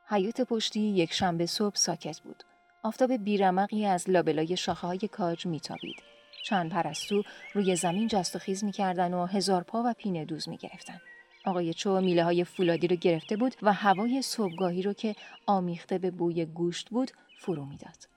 حیات 0.08 0.40
پشتی 0.40 0.80
یک 0.80 1.12
شنبه 1.12 1.46
صبح 1.46 1.76
ساکت 1.76 2.20
بود. 2.20 2.42
آفتاب 2.82 3.12
بیرمقی 3.12 3.86
از 3.86 4.10
لابلای 4.10 4.56
شاخه 4.56 4.86
های 4.86 4.98
کاج 4.98 5.46
میتابید. 5.46 5.96
چند 6.44 6.70
پرستو 6.70 7.22
روی 7.54 7.76
زمین 7.76 8.08
جست 8.08 8.36
و 8.36 8.38
خیز 8.38 8.64
می‌کردن 8.64 9.14
و 9.14 9.26
هزار 9.26 9.62
پا 9.62 9.82
و 9.86 9.92
پینه 9.92 10.24
دوز 10.24 10.48
می‌گرفتن. 10.48 11.00
آقای 11.48 11.74
چو 11.74 12.00
میله 12.00 12.24
های 12.24 12.44
فولادی 12.44 12.88
رو 12.88 12.96
گرفته 12.96 13.36
بود 13.36 13.54
و 13.62 13.72
هوای 13.72 14.22
صبحگاهی 14.22 14.82
رو 14.82 14.92
که 14.92 15.14
آمیخته 15.46 15.98
به 15.98 16.10
بوی 16.10 16.44
گوشت 16.44 16.90
بود 16.90 17.10
فرو 17.40 17.64
می‌داد. 17.64 18.08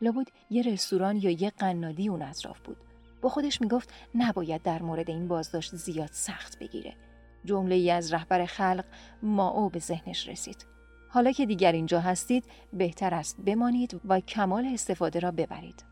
لابد 0.00 0.26
یه 0.50 0.62
رستوران 0.62 1.16
یا 1.16 1.30
یه 1.30 1.50
قنادی 1.50 2.08
اون 2.08 2.22
اطراف 2.22 2.60
بود. 2.60 2.76
با 3.22 3.28
خودش 3.28 3.60
می‌گفت 3.60 3.92
نباید 4.14 4.62
در 4.62 4.82
مورد 4.82 5.10
این 5.10 5.28
بازداشت 5.28 5.74
زیاد 5.74 6.10
سخت 6.12 6.58
بگیره. 6.58 6.96
جمله 7.44 7.74
ای 7.74 7.90
از 7.90 8.12
رهبر 8.12 8.46
خلق 8.46 8.84
ما 9.22 9.48
او 9.48 9.70
به 9.70 9.78
ذهنش 9.78 10.28
رسید. 10.28 10.66
حالا 11.08 11.32
که 11.32 11.46
دیگر 11.46 11.72
اینجا 11.72 12.00
هستید 12.00 12.44
بهتر 12.72 13.14
است 13.14 13.40
بمانید 13.40 14.00
و 14.08 14.20
کمال 14.20 14.66
استفاده 14.66 15.18
را 15.20 15.30
ببرید. 15.30 15.84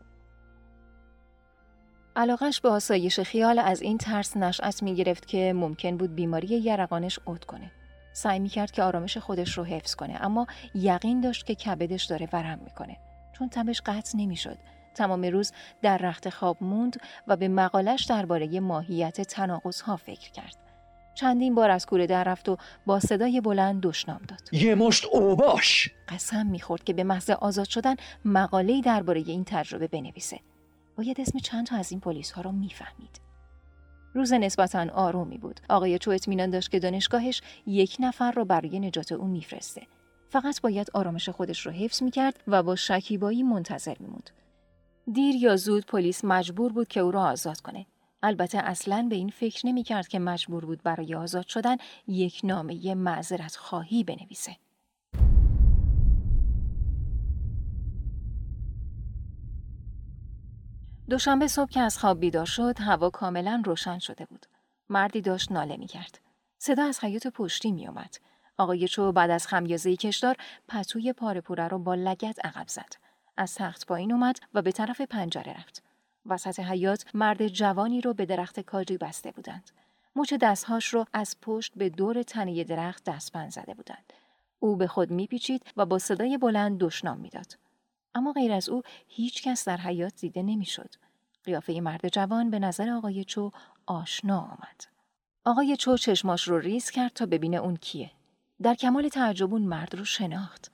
علاقش 2.17 2.61
به 2.61 2.69
آسایش 2.69 3.19
خیال 3.19 3.59
از 3.59 3.81
این 3.81 3.97
ترس 3.97 4.37
نشأت 4.37 4.83
می 4.83 4.95
گرفت 4.95 5.27
که 5.27 5.53
ممکن 5.53 5.97
بود 5.97 6.15
بیماری 6.15 6.47
یرقانش 6.47 7.19
عود 7.27 7.45
کنه. 7.45 7.71
سعی 8.13 8.39
می 8.39 8.49
کرد 8.49 8.71
که 8.71 8.83
آرامش 8.83 9.17
خودش 9.17 9.57
رو 9.57 9.63
حفظ 9.63 9.95
کنه 9.95 10.17
اما 10.21 10.47
یقین 10.75 11.21
داشت 11.21 11.45
که 11.45 11.55
کبدش 11.55 12.05
داره 12.05 12.29
ورم 12.33 12.59
می‌کنه 12.63 12.97
چون 13.33 13.49
تبش 13.49 13.81
قطع 13.85 14.17
نمی‌شد. 14.17 14.57
تمام 14.95 15.23
روز 15.23 15.51
در 15.81 15.97
رخت 15.97 16.29
خواب 16.29 16.57
موند 16.61 16.97
و 17.27 17.35
به 17.35 17.47
مقالش 17.47 18.03
درباره 18.03 18.59
ماهیت 18.59 19.21
تناقض 19.21 19.81
ها 19.81 19.95
فکر 19.95 20.31
کرد. 20.31 20.57
چندین 21.15 21.55
بار 21.55 21.69
از 21.69 21.85
کوره 21.85 22.07
در 22.07 22.23
رفت 22.23 22.49
و 22.49 22.57
با 22.85 22.99
صدای 22.99 23.41
بلند 23.41 23.81
دشنام 23.81 24.21
داد. 24.27 24.41
یه 24.51 24.75
مشت 24.75 25.05
اوباش 25.11 25.89
قسم 26.09 26.45
می‌خورد 26.45 26.83
که 26.83 26.93
به 26.93 27.03
محض 27.03 27.29
آزاد 27.29 27.67
شدن 27.67 27.95
مقاله‌ای 28.25 28.81
درباره 28.81 29.23
این 29.27 29.43
تجربه 29.43 29.87
بنویسه. 29.87 30.39
باید 30.97 31.21
اسم 31.21 31.39
چند 31.39 31.67
تا 31.67 31.75
از 31.75 31.91
این 31.91 31.99
پلیس 31.99 32.31
ها 32.31 32.41
رو 32.41 32.51
می‌فهمید. 32.51 33.21
روز 34.13 34.33
نسبتا 34.33 34.87
آرومی 34.93 35.37
بود. 35.37 35.59
آقای 35.69 35.99
چو 35.99 36.11
اطمینان 36.11 36.49
داشت 36.49 36.71
که 36.71 36.79
دانشگاهش 36.79 37.41
یک 37.65 37.97
نفر 37.99 38.31
رو 38.31 38.45
برای 38.45 38.79
نجات 38.79 39.11
او 39.11 39.27
میفرسته. 39.27 39.87
فقط 40.29 40.61
باید 40.61 40.91
آرامش 40.93 41.29
خودش 41.29 41.65
رو 41.65 41.71
حفظ 41.71 42.03
می‌کرد 42.03 42.43
و 42.47 42.63
با 42.63 42.75
شکیبایی 42.75 43.43
منتظر 43.43 43.95
میموند. 43.99 44.29
دیر 45.13 45.35
یا 45.35 45.55
زود 45.55 45.85
پلیس 45.85 46.25
مجبور 46.25 46.73
بود 46.73 46.87
که 46.87 46.99
او 46.99 47.11
را 47.11 47.23
آزاد 47.23 47.61
کنه. 47.61 47.85
البته 48.23 48.57
اصلا 48.57 49.07
به 49.09 49.15
این 49.15 49.29
فکر 49.29 49.67
نمی 49.67 49.83
کرد 49.83 50.07
که 50.07 50.19
مجبور 50.19 50.65
بود 50.65 50.83
برای 50.83 51.15
آزاد 51.15 51.47
شدن 51.47 51.77
یک 52.07 52.41
نامه 52.43 52.95
معذرت 52.95 53.55
خواهی 53.55 54.03
بنویسه. 54.03 54.55
دوشنبه 61.09 61.47
صبح 61.47 61.69
که 61.69 61.79
از 61.79 61.97
خواب 61.97 62.19
بیدار 62.19 62.45
شد 62.45 62.79
هوا 62.79 63.09
کاملا 63.09 63.61
روشن 63.65 63.99
شده 63.99 64.25
بود. 64.25 64.45
مردی 64.89 65.21
داشت 65.21 65.51
ناله 65.51 65.77
می 65.77 65.87
کرد. 65.87 66.19
صدا 66.57 66.83
از 66.83 67.03
حیات 67.03 67.27
پشتی 67.27 67.71
می 67.71 67.87
اومد. 67.87 68.15
آقای 68.57 68.87
چو 68.87 69.11
بعد 69.11 69.29
از 69.29 69.47
خمیازه 69.47 69.95
کشدار 69.95 70.35
پتوی 70.67 71.13
پاره 71.13 71.67
رو 71.67 71.79
با 71.79 71.95
لگت 71.95 72.45
عقب 72.45 72.67
زد. 72.67 72.93
از 73.37 73.55
تخت 73.55 73.85
پایین 73.85 74.11
اومد 74.11 74.39
و 74.53 74.61
به 74.61 74.71
طرف 74.71 75.01
پنجره 75.01 75.53
رفت. 75.53 75.83
وسط 76.25 76.59
حیات 76.59 77.05
مرد 77.13 77.47
جوانی 77.47 78.01
رو 78.01 78.13
به 78.13 78.25
درخت 78.25 78.59
کاجی 78.59 78.97
بسته 78.97 79.31
بودند. 79.31 79.71
مچ 80.15 80.33
دستهاش 80.33 80.93
رو 80.93 81.05
از 81.13 81.35
پشت 81.41 81.73
به 81.75 81.89
دور 81.89 82.23
تنه 82.23 82.63
درخت 82.63 83.03
دستبند 83.03 83.51
زده 83.51 83.73
بودند. 83.73 84.13
او 84.59 84.75
به 84.75 84.87
خود 84.87 85.11
میپیچید 85.11 85.63
و 85.77 85.85
با 85.85 85.99
صدای 85.99 86.37
بلند 86.37 86.79
دشنام 86.79 87.17
می‌داد. 87.17 87.66
اما 88.15 88.31
غیر 88.31 88.51
از 88.51 88.69
او 88.69 88.81
هیچ 89.07 89.43
کس 89.43 89.67
در 89.67 89.77
حیات 89.77 90.13
دیده 90.15 90.43
نمی‌شد. 90.43 90.89
قیافه 91.43 91.79
مرد 91.81 92.07
جوان 92.07 92.49
به 92.49 92.59
نظر 92.59 92.89
آقای 92.89 93.23
چو 93.23 93.51
آشنا 93.85 94.39
آمد. 94.39 94.81
آقای 95.45 95.77
چو 95.77 95.97
چشماش 95.97 96.47
رو 96.47 96.59
ریز 96.59 96.89
کرد 96.89 97.13
تا 97.13 97.25
ببینه 97.25 97.57
اون 97.57 97.75
کیه. 97.75 98.11
در 98.61 98.75
کمال 98.75 99.09
تعجب 99.09 99.53
اون 99.53 99.61
مرد 99.61 99.95
رو 99.95 100.05
شناخت. 100.05 100.71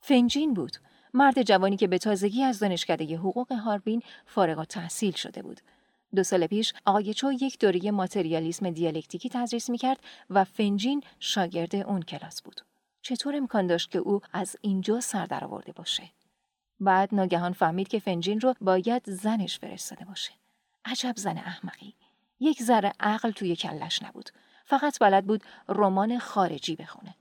فنجین 0.00 0.54
بود. 0.54 0.76
مرد 1.14 1.42
جوانی 1.42 1.76
که 1.76 1.86
به 1.86 1.98
تازگی 1.98 2.42
از 2.42 2.58
دانشکده 2.58 3.16
حقوق 3.16 3.52
هاربین 3.52 4.02
فارغ 4.26 4.64
تحصیل 4.64 5.12
شده 5.12 5.42
بود. 5.42 5.60
دو 6.14 6.22
سال 6.22 6.46
پیش 6.46 6.72
آقای 6.86 7.14
چو 7.14 7.32
یک 7.32 7.58
دوره 7.58 7.90
ماتریالیسم 7.90 8.70
دیالکتیکی 8.70 9.28
تدریس 9.28 9.70
می‌کرد 9.70 10.00
و 10.30 10.44
فنجین 10.44 11.02
شاگرد 11.20 11.76
اون 11.76 12.02
کلاس 12.02 12.42
بود. 12.42 12.60
چطور 13.02 13.36
امکان 13.36 13.66
داشت 13.66 13.90
که 13.90 13.98
او 13.98 14.20
از 14.32 14.56
اینجا 14.60 15.00
سر 15.00 15.26
درآورده 15.26 15.72
باشه؟ 15.72 16.02
بعد 16.80 17.14
ناگهان 17.14 17.52
فهمید 17.52 17.88
که 17.88 17.98
فنجین 17.98 18.40
رو 18.40 18.54
باید 18.60 19.10
زنش 19.10 19.58
فرستاده 19.58 20.04
باشه. 20.04 20.32
عجب 20.84 21.14
زن 21.16 21.38
احمقی. 21.38 21.94
یک 22.40 22.62
ذره 22.62 22.92
عقل 23.00 23.30
توی 23.30 23.56
کلش 23.56 24.02
نبود. 24.02 24.30
فقط 24.64 24.98
بلد 24.98 25.26
بود 25.26 25.44
رمان 25.68 26.18
خارجی 26.18 26.76
بخونه. 26.76 27.14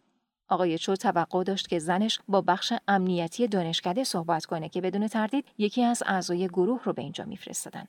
آقای 0.48 0.78
چو 0.78 0.96
توقع 0.96 1.44
داشت 1.44 1.68
که 1.68 1.80
زنش 1.80 2.20
با 2.28 2.42
بخش 2.42 2.74
امنیتی 2.88 3.48
دانشکده 3.48 4.04
صحبت 4.04 4.46
کنه 4.46 4.70
که 4.70 4.82
بدون 4.82 5.08
تردید 5.08 5.46
یکی 5.58 5.84
از 5.84 6.04
اعضای 6.06 6.48
گروه 6.48 6.84
رو 6.84 6.94
به 6.94 7.02
اینجا 7.02 7.26
میفرستادن. 7.26 7.88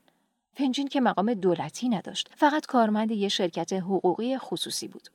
فنجین 0.53 0.89
که 0.89 1.01
مقام 1.01 1.35
دولتی 1.35 1.89
نداشت، 1.89 2.31
فقط 2.37 2.67
کارمند 2.67 3.11
یه 3.11 3.29
شرکت 3.29 3.73
حقوقی 3.73 4.39
خصوصی 4.39 4.89
بود. 4.89 5.09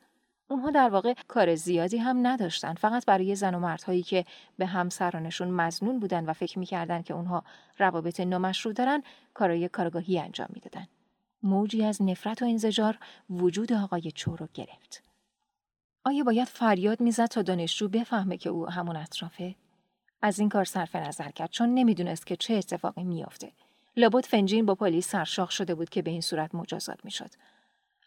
اونها 0.51 0.71
در 0.71 0.89
واقع 0.89 1.13
کار 1.27 1.55
زیادی 1.55 1.97
هم 1.97 2.27
نداشتن 2.27 2.73
فقط 2.73 3.05
برای 3.05 3.35
زن 3.35 3.55
و 3.55 3.59
مردهایی 3.59 4.03
که 4.03 4.25
به 4.57 4.65
همسرانشون 4.65 5.47
مزنون 5.47 5.99
بودن 5.99 6.25
و 6.25 6.33
فکر 6.33 6.59
می‌کردن 6.59 7.01
که 7.01 7.13
اونها 7.13 7.43
روابط 7.77 8.19
نامشروع 8.19 8.73
دارن 8.73 9.03
کارای 9.33 9.69
کارگاهی 9.69 10.19
انجام 10.19 10.47
می‌دادن. 10.53 10.87
موجی 11.43 11.83
از 11.83 12.01
نفرت 12.01 12.41
و 12.41 12.45
انزجار 12.45 12.97
وجود 13.29 13.73
آقای 13.73 14.11
چو 14.11 14.35
رو 14.35 14.47
گرفت. 14.53 15.03
آیا 16.05 16.23
باید 16.23 16.47
فریاد 16.47 17.01
می‌زد 17.01 17.25
تا 17.25 17.41
دانشجو 17.41 17.89
بفهمه 17.89 18.37
که 18.37 18.49
او 18.49 18.69
همون 18.69 18.95
اطرافه؟ 18.95 19.55
از 20.21 20.39
این 20.39 20.49
کار 20.49 20.65
صرف 20.65 20.95
نظر 20.95 21.31
کرد 21.31 21.49
چون 21.49 21.73
نمی‌دونست 21.73 22.27
که 22.27 22.35
چه 22.35 22.53
اتفاقی 22.53 23.03
میافته. 23.03 23.51
لابد 23.97 24.25
فنجین 24.25 24.65
با 24.65 24.75
پلیس 24.75 25.07
سرشاخ 25.07 25.51
شده 25.51 25.75
بود 25.75 25.89
که 25.89 26.01
به 26.01 26.11
این 26.11 26.21
صورت 26.21 26.55
مجازات 26.55 27.05
می‌شد. 27.05 27.29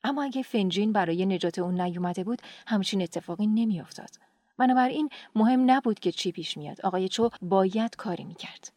اما 0.04 0.22
اگه 0.22 0.42
فنجین 0.42 0.92
برای 0.92 1.26
نجات 1.26 1.58
اون 1.58 1.80
نیومده 1.80 2.24
بود 2.24 2.42
همچین 2.66 3.02
اتفاقی 3.02 3.46
نمیافتاد. 3.46 4.10
بنابراین 4.58 5.08
مهم 5.34 5.70
نبود 5.70 5.98
که 5.98 6.12
چی 6.12 6.32
پیش 6.32 6.56
میاد. 6.56 6.80
آقای 6.80 7.08
چو 7.08 7.30
باید 7.42 7.96
کاری 7.96 8.24
می‌کرد. 8.24 8.72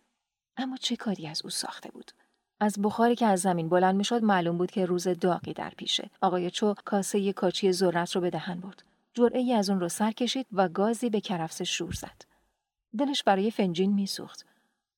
اما 0.58 0.78
چه 0.78 0.96
کاری 0.96 1.28
از 1.28 1.42
او 1.44 1.50
ساخته 1.50 1.92
بود؟ 1.92 2.12
از 2.60 2.76
بخاری 2.82 3.16
که 3.16 3.26
از 3.26 3.40
زمین 3.40 3.70
بلند 3.70 3.96
می‌شد 3.96 4.24
معلوم 4.24 4.58
بود 4.58 4.72
که 4.72 4.86
روز 4.86 5.08
داغی 5.08 5.54
در 5.54 5.70
پیشه. 5.78 6.10
آقای 6.22 6.52
چو 6.52 6.76
کاسه 6.86 7.34
کاچی 7.34 7.72
ذرت 7.72 8.16
رو 8.16 8.22
به 8.22 8.30
دهن 8.30 8.60
برد. 8.60 8.84
جرعه 9.14 9.54
از 9.54 9.70
اون 9.70 9.80
رو 9.80 9.90
سر 9.90 10.12
کشید 10.12 10.48
و 10.52 10.70
گازی 10.70 11.10
به 11.10 11.22
کرفس 11.22 11.62
شور 11.62 11.94
زد. 11.94 12.26
دلش 12.98 13.24
برای 13.24 13.52
فنجین 13.52 13.94
میسوخت. 13.94 14.46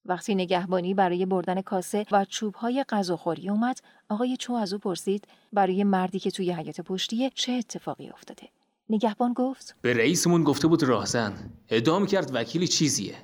وقتی 0.05 0.35
نگهبانی 0.35 0.93
برای 0.93 1.25
بردن 1.25 1.61
کاسه 1.61 2.05
و 2.11 2.25
چوبهای 2.25 2.85
غذاخوری 2.89 3.49
اومد، 3.49 3.81
آقای 4.09 4.37
چو 4.37 4.53
از 4.53 4.73
او 4.73 4.79
پرسید 4.79 5.27
برای 5.53 5.83
مردی 5.83 6.19
که 6.19 6.31
توی 6.31 6.51
حیات 6.51 6.81
پشتیه 6.81 7.31
چه 7.35 7.51
اتفاقی 7.51 8.09
افتاده. 8.09 8.49
نگهبان 8.89 9.33
گفت 9.33 9.75
به 9.81 9.93
رئیسمون 9.93 10.43
گفته 10.43 10.67
بود 10.67 10.83
راهزن. 10.83 11.33
ادام 11.69 12.05
کرد 12.05 12.31
وکیلی 12.33 12.67
چیزیه. 12.67 13.15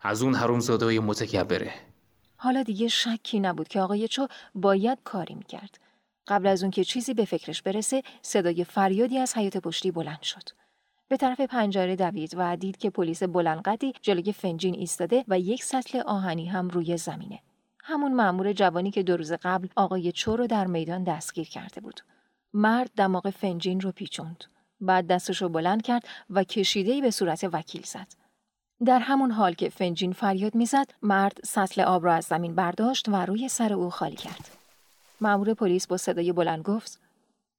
از 0.00 0.22
اون 0.22 0.34
حرومزاده‌های 0.34 0.98
متکبره. 0.98 1.72
حالا 2.36 2.62
دیگه 2.62 2.88
شکی 2.88 3.40
نبود 3.40 3.68
که 3.68 3.80
آقای 3.80 4.08
چو 4.08 4.26
باید 4.54 4.98
کاری 5.04 5.34
می‌کرد. 5.34 5.78
قبل 6.28 6.46
از 6.46 6.62
اون 6.62 6.70
که 6.70 6.84
چیزی 6.84 7.14
به 7.14 7.24
فکرش 7.24 7.62
برسه 7.62 8.02
صدای 8.22 8.64
فریادی 8.64 9.18
از 9.18 9.36
حیات 9.36 9.56
پشتی 9.56 9.90
بلند 9.90 10.22
شد. 10.22 10.48
به 11.08 11.16
طرف 11.16 11.40
پنجره 11.40 11.96
دوید 11.96 12.34
و 12.36 12.56
دید 12.56 12.76
که 12.76 12.90
پلیس 12.90 13.22
بلندقدی 13.22 13.92
جلوی 14.02 14.32
فنجین 14.32 14.74
ایستاده 14.74 15.24
و 15.28 15.38
یک 15.38 15.64
سطل 15.64 16.00
آهنی 16.00 16.46
هم 16.46 16.68
روی 16.68 16.96
زمینه. 16.96 17.40
همون 17.84 18.14
مأمور 18.14 18.52
جوانی 18.52 18.90
که 18.90 19.02
دو 19.02 19.16
روز 19.16 19.32
قبل 19.32 19.68
آقای 19.76 20.12
چو 20.12 20.36
رو 20.36 20.46
در 20.46 20.66
میدان 20.66 21.04
دستگیر 21.04 21.48
کرده 21.48 21.80
بود. 21.80 22.00
مرد 22.54 22.90
دماغ 22.96 23.30
فنجین 23.30 23.80
رو 23.80 23.92
پیچوند. 23.92 24.44
بعد 24.80 25.06
دستش 25.06 25.42
رو 25.42 25.48
بلند 25.48 25.82
کرد 25.82 26.08
و 26.30 26.44
کشیده‌ای 26.44 27.00
به 27.00 27.10
صورت 27.10 27.48
وکیل 27.52 27.82
زد. 27.82 28.06
در 28.86 28.98
همون 28.98 29.30
حال 29.30 29.54
که 29.54 29.68
فنجین 29.68 30.12
فریاد 30.12 30.54
می‌زد 30.54 30.90
مرد 31.02 31.38
سطل 31.44 31.80
آب 31.80 32.04
را 32.04 32.14
از 32.14 32.24
زمین 32.24 32.54
برداشت 32.54 33.08
و 33.08 33.16
روی 33.26 33.48
سر 33.48 33.72
او 33.72 33.90
خالی 33.90 34.16
کرد. 34.16 34.50
مأمور 35.20 35.54
پلیس 35.54 35.86
با 35.86 35.96
صدای 35.96 36.32
بلند 36.32 36.62
گفت 36.62 37.00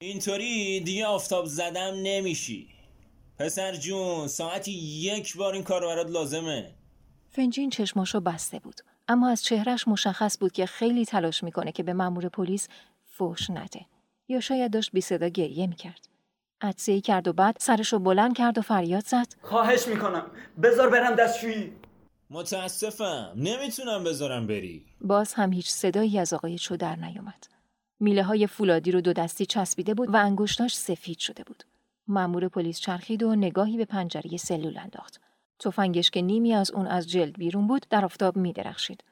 اینطوری 0.01 0.79
دیگه 0.79 1.05
آفتاب 1.05 1.45
زدم 1.45 1.93
نمیشی. 2.03 2.78
پسر 3.39 3.75
جون 3.75 4.27
ساعتی 4.27 4.71
یک 4.71 5.37
بار 5.37 5.53
این 5.53 5.63
کار 5.63 5.81
برات 5.81 6.09
لازمه. 6.09 6.71
فنجین 7.31 7.69
چشماشو 7.69 8.19
بسته 8.19 8.59
بود. 8.59 8.81
اما 9.07 9.29
از 9.29 9.43
چهرش 9.43 9.87
مشخص 9.87 10.37
بود 10.39 10.51
که 10.51 10.65
خیلی 10.65 11.05
تلاش 11.05 11.43
می‌کنه 11.43 11.71
که 11.71 11.83
به 11.83 11.93
مأمور 11.93 12.29
پلیس 12.29 12.67
فوش 13.05 13.49
نده. 13.49 13.85
یا 14.27 14.39
شاید 14.39 14.71
داشت 14.71 14.91
بی 14.91 15.01
صدا 15.01 15.27
گریه 15.27 15.67
می‌کرد. 15.67 16.07
عدسه 16.61 17.01
کرد 17.01 17.27
و 17.27 17.33
بعد 17.33 17.57
سرشو 17.59 17.99
بلند 17.99 18.37
کرد 18.37 18.57
و 18.57 18.61
فریاد 18.61 19.05
زد. 19.05 19.27
خواهش 19.41 19.87
می‌کنم. 19.87 20.25
بذار 20.63 20.89
برم 20.89 21.15
دستشویی. 21.15 21.71
متاسفم. 22.29 23.33
نمی‌تونم 23.35 24.03
بذارم 24.03 24.47
بری. 24.47 24.85
باز 25.01 25.33
هم 25.33 25.53
هیچ 25.53 25.69
صدایی 25.69 26.19
از 26.19 26.33
آقای 26.33 26.57
چو 26.57 26.77
در 26.77 26.95
نیومد. 26.95 27.47
میله 27.99 28.23
های 28.23 28.47
فولادی 28.47 28.91
رو 28.91 29.01
دو 29.01 29.13
دستی 29.13 29.45
چسبیده 29.45 29.93
بود 29.93 30.13
و 30.13 30.15
انگشتاش 30.15 30.75
سفید 30.77 31.19
شده 31.19 31.43
بود. 31.43 31.63
مأمور 32.09 32.47
پلیس 32.47 32.79
چرخید 32.79 33.23
و 33.23 33.35
نگاهی 33.35 33.77
به 33.77 33.85
پنجره 33.85 34.37
سلول 34.37 34.77
انداخت 34.77 35.21
تفنگش 35.59 36.11
که 36.11 36.21
نیمی 36.21 36.53
از 36.53 36.71
اون 36.71 36.87
از 36.87 37.09
جلد 37.09 37.37
بیرون 37.37 37.67
بود 37.67 37.85
در 37.89 38.05
آفتاب 38.05 38.37
میدرخشید 38.37 39.03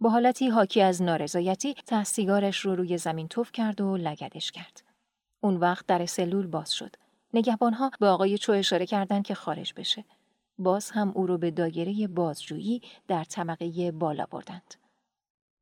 با 0.00 0.10
حالتی 0.10 0.48
حاکی 0.48 0.82
از 0.82 1.02
نارضایتی 1.02 1.74
ته 1.74 2.04
سیگارش 2.04 2.58
رو 2.58 2.74
روی 2.74 2.98
زمین 2.98 3.28
توف 3.28 3.52
کرد 3.52 3.80
و 3.80 3.96
لگدش 3.96 4.52
کرد 4.52 4.82
اون 5.40 5.56
وقت 5.56 5.86
در 5.86 6.06
سلول 6.06 6.46
باز 6.46 6.72
شد 6.72 6.96
نگهبانها 7.34 7.90
به 8.00 8.06
آقای 8.06 8.38
چو 8.38 8.52
اشاره 8.52 8.86
کردند 8.86 9.24
که 9.24 9.34
خارج 9.34 9.72
بشه 9.76 10.04
باز 10.58 10.90
هم 10.90 11.12
او 11.14 11.26
رو 11.26 11.38
به 11.38 11.50
دایره 11.50 12.08
بازجویی 12.08 12.82
در 13.08 13.24
طبقه 13.24 13.92
بالا 13.92 14.26
بردند. 14.30 14.74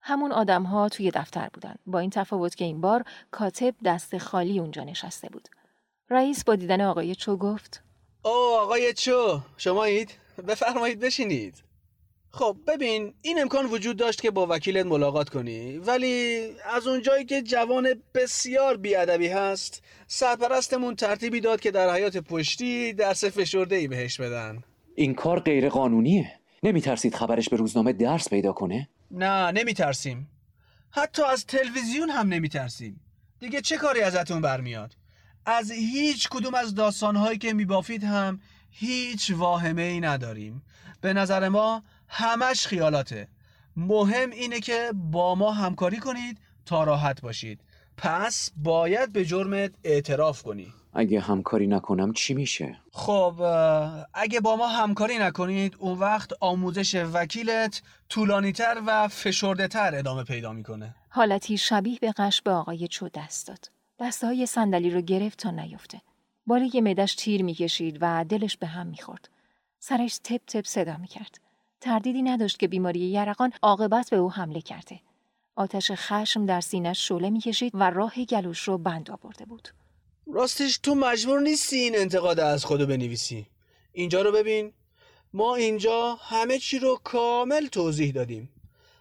همون 0.00 0.32
آدمها 0.32 0.88
توی 0.88 1.10
دفتر 1.10 1.48
بودند. 1.52 1.78
با 1.86 1.98
این 1.98 2.10
تفاوت 2.10 2.54
که 2.54 2.64
این 2.64 2.80
بار 2.80 3.04
کاتب 3.30 3.74
دست 3.84 4.18
خالی 4.18 4.58
اونجا 4.58 4.84
نشسته 4.84 5.28
بود. 5.28 5.48
رئیس 6.12 6.44
با 6.44 6.56
دیدن 6.56 6.80
آقای 6.80 7.14
چو 7.14 7.36
گفت 7.36 7.82
او 8.24 8.56
آقای 8.60 8.92
چو 8.94 9.40
شمایید؟ 9.56 10.10
بفرمایید 10.48 11.00
بشینید. 11.00 11.54
خب 12.30 12.56
ببین 12.66 13.14
این 13.22 13.40
امکان 13.40 13.66
وجود 13.66 13.96
داشت 13.96 14.22
که 14.22 14.30
با 14.30 14.46
وکیلت 14.50 14.86
ملاقات 14.86 15.28
کنی 15.28 15.78
ولی 15.78 16.46
از 16.74 16.86
اونجایی 16.86 17.24
که 17.24 17.42
جوان 17.42 17.88
بسیار 18.14 18.76
بیادبی 18.76 19.28
هست 19.28 19.82
سرپرستمون 20.06 20.96
ترتیبی 20.96 21.40
داد 21.40 21.60
که 21.60 21.70
در 21.70 21.94
حیات 21.94 22.16
پشتی 22.16 22.92
درس 22.92 23.24
فشرده 23.24 23.76
ای 23.76 23.88
بهش 23.88 24.20
بدن. 24.20 24.62
این 24.94 25.14
کار 25.14 25.40
غیر 25.40 25.68
قانونیه 25.68 26.32
نمیترسید 26.62 27.14
خبرش 27.14 27.48
به 27.48 27.56
روزنامه 27.56 27.92
درس 27.92 28.28
پیدا 28.28 28.52
کنه؟ 28.52 28.88
نه 29.10 29.52
نمیترسیم. 29.52 30.28
حتی 30.90 31.22
از 31.22 31.46
تلویزیون 31.46 32.10
هم 32.10 32.28
نمیترسیم. 32.28 33.00
دیگه 33.40 33.60
چه 33.60 33.76
کاری 33.76 34.00
ازتون 34.00 34.40
برمیاد؟ 34.40 34.96
از 35.46 35.70
هیچ 35.70 36.28
کدوم 36.28 36.54
از 36.54 36.74
داستانهایی 36.74 37.38
که 37.38 37.52
میبافید 37.52 38.04
هم 38.04 38.40
هیچ 38.70 39.30
واهمه 39.30 39.82
ای 39.82 40.00
نداریم. 40.00 40.62
به 41.00 41.12
نظر 41.12 41.48
ما 41.48 41.82
همش 42.08 42.66
خیالاته. 42.66 43.28
مهم 43.76 44.30
اینه 44.30 44.60
که 44.60 44.92
با 44.94 45.34
ما 45.34 45.52
همکاری 45.52 45.98
کنید 45.98 46.38
تا 46.66 46.84
راحت 46.84 47.20
باشید. 47.20 47.60
پس 47.96 48.50
باید 48.56 49.12
به 49.12 49.24
جرمت 49.24 49.72
اعتراف 49.84 50.42
کنی. 50.42 50.72
اگه 50.94 51.20
همکاری 51.20 51.66
نکنم 51.66 52.12
چی 52.12 52.34
میشه؟ 52.34 52.76
خب 52.92 53.40
اگه 54.14 54.40
با 54.40 54.56
ما 54.56 54.68
همکاری 54.68 55.18
نکنید 55.18 55.76
اون 55.78 55.98
وقت 55.98 56.30
آموزش 56.40 56.94
وکیلت 57.12 57.82
طولانیتر 58.08 58.82
و 58.86 59.08
فشرده 59.08 59.68
تر 59.68 59.94
ادامه 59.94 60.24
پیدا 60.24 60.52
می‌کنه. 60.52 60.94
حالتی 61.08 61.58
شبیه 61.58 61.98
به 61.98 62.12
قش 62.12 62.42
به 62.42 62.50
آقای 62.50 62.88
چو 62.88 63.08
دست 63.14 63.46
داد. 63.46 63.70
دسته 64.02 64.26
های 64.26 64.46
صندلی 64.46 64.90
رو 64.90 65.00
گرفت 65.00 65.38
تا 65.38 65.50
نیفته. 65.50 66.00
بالای 66.46 66.80
مدش 66.80 67.14
تیر 67.14 67.42
می‌کشید 67.42 67.98
و 68.00 68.24
دلش 68.28 68.56
به 68.56 68.66
هم 68.66 68.86
می‌خورد. 68.86 69.28
سرش 69.78 70.18
تپ 70.24 70.40
تپ 70.46 70.66
صدا 70.66 70.96
می‌کرد. 70.96 71.40
تردیدی 71.80 72.22
نداشت 72.22 72.58
که 72.58 72.68
بیماری 72.68 73.00
یرقان 73.00 73.52
عاقبت 73.62 74.10
به 74.10 74.16
او 74.16 74.32
حمله 74.32 74.60
کرده. 74.60 75.00
آتش 75.56 75.90
خشم 75.94 76.46
در 76.46 76.60
سینش 76.60 77.08
شعله 77.08 77.30
می‌کشید 77.30 77.72
و 77.74 77.90
راه 77.90 78.24
گلوش 78.24 78.68
رو 78.68 78.78
بند 78.78 79.10
آورده 79.10 79.44
بود. 79.44 79.68
راستش 80.26 80.78
تو 80.78 80.94
مجبور 80.94 81.40
نیستی 81.40 81.76
این 81.76 81.96
انتقاد 81.96 82.40
از 82.40 82.64
خودو 82.64 82.86
بنویسی. 82.86 83.46
اینجا 83.92 84.22
رو 84.22 84.32
ببین. 84.32 84.72
ما 85.32 85.54
اینجا 85.54 86.14
همه 86.14 86.58
چی 86.58 86.78
رو 86.78 87.00
کامل 87.04 87.66
توضیح 87.66 88.12
دادیم. 88.12 88.48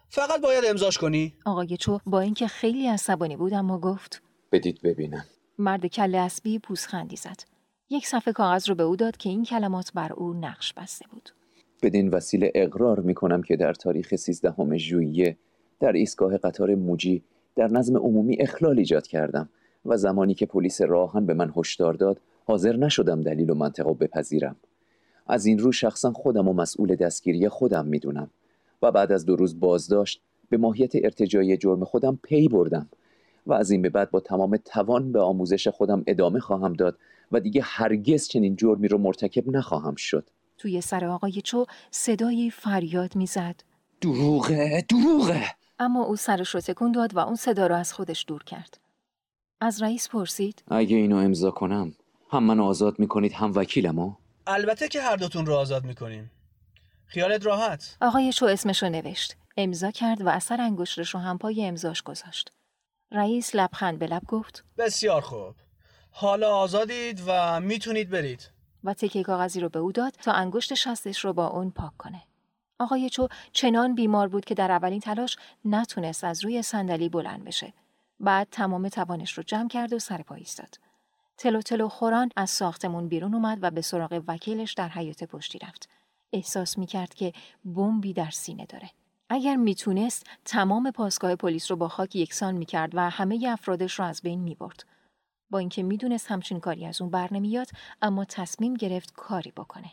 فقط 0.08 0.40
باید 0.40 0.64
امضاش 0.64 0.98
کنی. 0.98 1.34
آقای 1.46 1.76
چو 1.76 1.98
با 2.06 2.20
اینکه 2.20 2.46
خیلی 2.46 2.88
عصبانی 2.88 3.36
بود 3.36 3.54
اما 3.54 3.78
گفت 3.78 4.22
بدید 4.52 4.80
ببینم. 4.82 5.24
مرد 5.58 5.86
کل 5.86 6.14
اسبی 6.14 6.58
پوزخندی 6.58 7.16
زد. 7.16 7.40
یک 7.90 8.06
صفحه 8.06 8.32
کاغذ 8.32 8.68
رو 8.68 8.74
به 8.74 8.82
او 8.82 8.96
داد 8.96 9.16
که 9.16 9.28
این 9.28 9.44
کلمات 9.44 9.92
بر 9.94 10.12
او 10.12 10.34
نقش 10.34 10.72
بسته 10.72 11.04
بود. 11.10 11.30
بدین 11.82 12.08
وسیله 12.08 12.52
اقرار 12.54 13.00
می 13.00 13.14
کنم 13.14 13.42
که 13.42 13.56
در 13.56 13.72
تاریخ 13.72 14.16
13 14.16 14.76
ژوئیه 14.76 15.36
در 15.80 15.92
ایستگاه 15.92 16.36
قطار 16.36 16.74
موجی 16.74 17.22
در 17.56 17.68
نظم 17.68 17.96
عمومی 17.96 18.36
اخلال 18.40 18.78
ایجاد 18.78 19.06
کردم 19.06 19.48
و 19.84 19.96
زمانی 19.96 20.34
که 20.34 20.46
پلیس 20.46 20.80
راهن 20.80 21.26
به 21.26 21.34
من 21.34 21.52
هشدار 21.56 21.94
داد 21.94 22.20
حاضر 22.44 22.76
نشدم 22.76 23.22
دلیل 23.22 23.50
و 23.50 23.54
منطقه 23.54 23.92
بپذیرم. 23.92 24.56
از 25.26 25.46
این 25.46 25.58
رو 25.58 25.72
شخصا 25.72 26.12
خودم 26.12 26.48
و 26.48 26.52
مسئول 26.52 26.94
دستگیری 26.94 27.48
خودم 27.48 27.86
می‌دونم 27.86 28.30
و 28.82 28.92
بعد 28.92 29.12
از 29.12 29.26
دو 29.26 29.36
روز 29.36 29.60
بازداشت 29.60 30.22
به 30.48 30.56
ماهیت 30.56 30.92
ارتجای 30.94 31.56
جرم 31.56 31.84
خودم 31.84 32.18
پی 32.22 32.48
بردم. 32.48 32.88
و 33.46 33.52
از 33.52 33.70
این 33.70 33.82
به 33.82 33.88
بعد 33.88 34.10
با 34.10 34.20
تمام 34.20 34.56
توان 34.56 35.12
به 35.12 35.20
آموزش 35.20 35.68
خودم 35.68 36.04
ادامه 36.06 36.40
خواهم 36.40 36.72
داد 36.72 36.98
و 37.32 37.40
دیگه 37.40 37.62
هرگز 37.62 38.28
چنین 38.28 38.56
جرمی 38.56 38.88
رو 38.88 38.98
مرتکب 38.98 39.48
نخواهم 39.48 39.94
شد. 39.94 40.30
توی 40.58 40.80
سر 40.80 41.04
آقای 41.04 41.40
چو 41.44 41.66
صدایی 41.90 42.50
فریاد 42.50 43.16
می‌زد. 43.16 43.64
دروغه 44.00 44.84
دروغه! 44.88 45.44
اما 45.78 46.04
او 46.04 46.16
سرش 46.16 46.54
رو 46.54 46.60
تکون 46.60 46.92
داد 46.92 47.14
و 47.14 47.18
اون 47.18 47.36
صدا 47.36 47.66
رو 47.66 47.74
از 47.74 47.92
خودش 47.92 48.24
دور 48.28 48.44
کرد. 48.44 48.78
از 49.60 49.82
رئیس 49.82 50.08
پرسید. 50.08 50.62
اگه 50.68 50.96
اینو 50.96 51.16
امضا 51.16 51.50
کنم 51.50 51.94
هم 52.30 52.44
منو 52.44 52.64
آزاد 52.64 52.98
می‌کنید 52.98 53.32
هم 53.32 53.52
وکیلمو؟ 53.54 54.12
البته 54.46 54.88
که 54.88 55.00
هر 55.00 55.16
دوتون 55.16 55.46
رو 55.46 55.54
آزاد 55.54 55.84
می‌کنیم. 55.84 56.30
خیالت 57.06 57.46
راحت. 57.46 57.96
آقای 58.00 58.32
چو 58.32 58.46
اسمش 58.46 58.82
رو 58.82 58.88
نوشت. 58.88 59.36
امضا 59.56 59.90
کرد 59.90 60.22
و 60.22 60.28
اثر 60.28 60.60
انگشتش 60.60 61.14
رو 61.14 61.20
هم 61.20 61.38
پای 61.38 61.66
امضاش 61.66 62.02
گذاشت. 62.02 62.52
رئیس 63.12 63.54
لبخند 63.54 63.98
به 63.98 64.06
لب 64.06 64.22
گفت. 64.28 64.64
بسیار 64.78 65.20
خوب. 65.20 65.54
حالا 66.10 66.56
آزادید 66.56 67.22
و 67.26 67.60
می‌تونید 67.60 68.10
برید. 68.10 68.50
و 68.84 68.94
تکه 68.94 69.22
کاغذی 69.22 69.60
رو 69.60 69.68
به 69.68 69.78
او 69.78 69.92
داد 69.92 70.12
تا 70.12 70.32
انگشت 70.32 70.74
شستش 70.74 71.24
رو 71.24 71.32
با 71.32 71.46
اون 71.46 71.70
پاک 71.70 71.96
کنه. 71.98 72.22
آقای 72.78 73.10
چو 73.10 73.28
چنان 73.52 73.94
بیمار 73.94 74.28
بود 74.28 74.44
که 74.44 74.54
در 74.54 74.70
اولین 74.70 75.00
تلاش 75.00 75.36
نتونست 75.64 76.24
از 76.24 76.44
روی 76.44 76.62
صندلی 76.62 77.08
بلند 77.08 77.44
بشه. 77.44 77.72
بعد 78.20 78.48
تمام 78.50 78.88
توانش 78.88 79.32
رو 79.32 79.42
جمع 79.42 79.68
کرد 79.68 79.92
و 79.92 79.98
سر 79.98 80.22
پا 80.22 80.34
ایستاد. 80.34 80.78
تلو 81.36 81.62
تلو 81.62 81.88
خوران 81.88 82.30
از 82.36 82.50
ساختمون 82.50 83.08
بیرون 83.08 83.34
اومد 83.34 83.58
و 83.62 83.70
به 83.70 83.80
سراغ 83.80 84.22
وکیلش 84.28 84.72
در 84.72 84.88
حیات 84.88 85.24
پشتی 85.24 85.58
رفت. 85.58 85.88
احساس 86.32 86.78
می‌کرد 86.78 87.14
که 87.14 87.32
بمبی 87.64 88.12
در 88.12 88.30
سینه 88.30 88.66
داره. 88.66 88.90
اگر 89.34 89.56
می‌تونست 89.56 90.26
تمام 90.44 90.90
پاسگاه 90.90 91.36
پلیس 91.36 91.70
رو 91.70 91.76
با 91.76 91.88
خاک 91.88 92.16
یکسان 92.16 92.54
می‌کرد 92.54 92.90
و 92.94 93.10
همه 93.10 93.46
افرادش 93.48 93.98
رو 93.98 94.04
از 94.04 94.20
بین 94.22 94.40
می‌برد. 94.40 94.84
با 95.50 95.58
اینکه 95.58 95.82
می‌دونست 95.82 96.30
همچین 96.30 96.60
کاری 96.60 96.86
از 96.86 97.00
اون 97.00 97.10
بر 97.10 97.34
نمیاد 97.34 97.66
اما 98.02 98.24
تصمیم 98.24 98.74
گرفت 98.74 99.12
کاری 99.12 99.50
بکنه. 99.50 99.92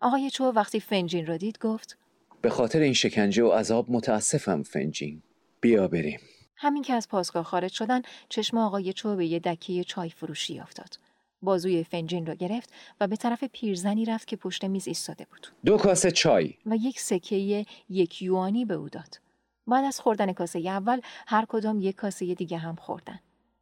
آقای 0.00 0.30
چو 0.30 0.44
وقتی 0.44 0.80
فنجین 0.80 1.26
رو 1.26 1.38
دید 1.38 1.58
گفت 1.58 1.98
به 2.40 2.50
خاطر 2.50 2.80
این 2.80 2.92
شکنجه 2.92 3.44
و 3.44 3.52
عذاب 3.52 3.90
متاسفم 3.90 4.62
فنجین. 4.62 5.22
بیا 5.60 5.88
بریم. 5.88 6.20
همین 6.56 6.82
که 6.82 6.92
از 6.92 7.08
پاسگاه 7.08 7.44
خارج 7.44 7.72
شدن 7.72 8.02
چشم 8.28 8.58
آقای 8.58 8.92
چو 8.92 9.16
به 9.16 9.26
یه 9.26 9.38
دکه 9.38 9.84
چای 9.84 10.10
فروشی 10.10 10.60
افتاد. 10.60 10.98
بازوی 11.42 11.84
فنجین 11.84 12.26
را 12.26 12.34
گرفت 12.34 12.72
و 13.00 13.06
به 13.06 13.16
طرف 13.16 13.44
پیرزنی 13.44 14.04
رفت 14.04 14.28
که 14.28 14.36
پشت 14.36 14.64
میز 14.64 14.88
ایستاده 14.88 15.26
بود. 15.30 15.46
دو 15.64 15.76
کاسه 15.76 16.10
چای 16.10 16.54
و 16.66 16.76
یک 16.76 17.00
سکه 17.00 17.66
یک 17.88 18.22
یوانی 18.22 18.64
به 18.64 18.74
او 18.74 18.88
داد. 18.88 19.20
بعد 19.66 19.84
از 19.84 20.00
خوردن 20.00 20.32
کاسه 20.32 20.58
اول 20.58 21.00
هر 21.26 21.44
کدام 21.48 21.80
یک 21.80 21.96
کاسه 21.96 22.34
دیگه 22.34 22.58
هم 22.58 22.76
خوردن. 22.76 23.18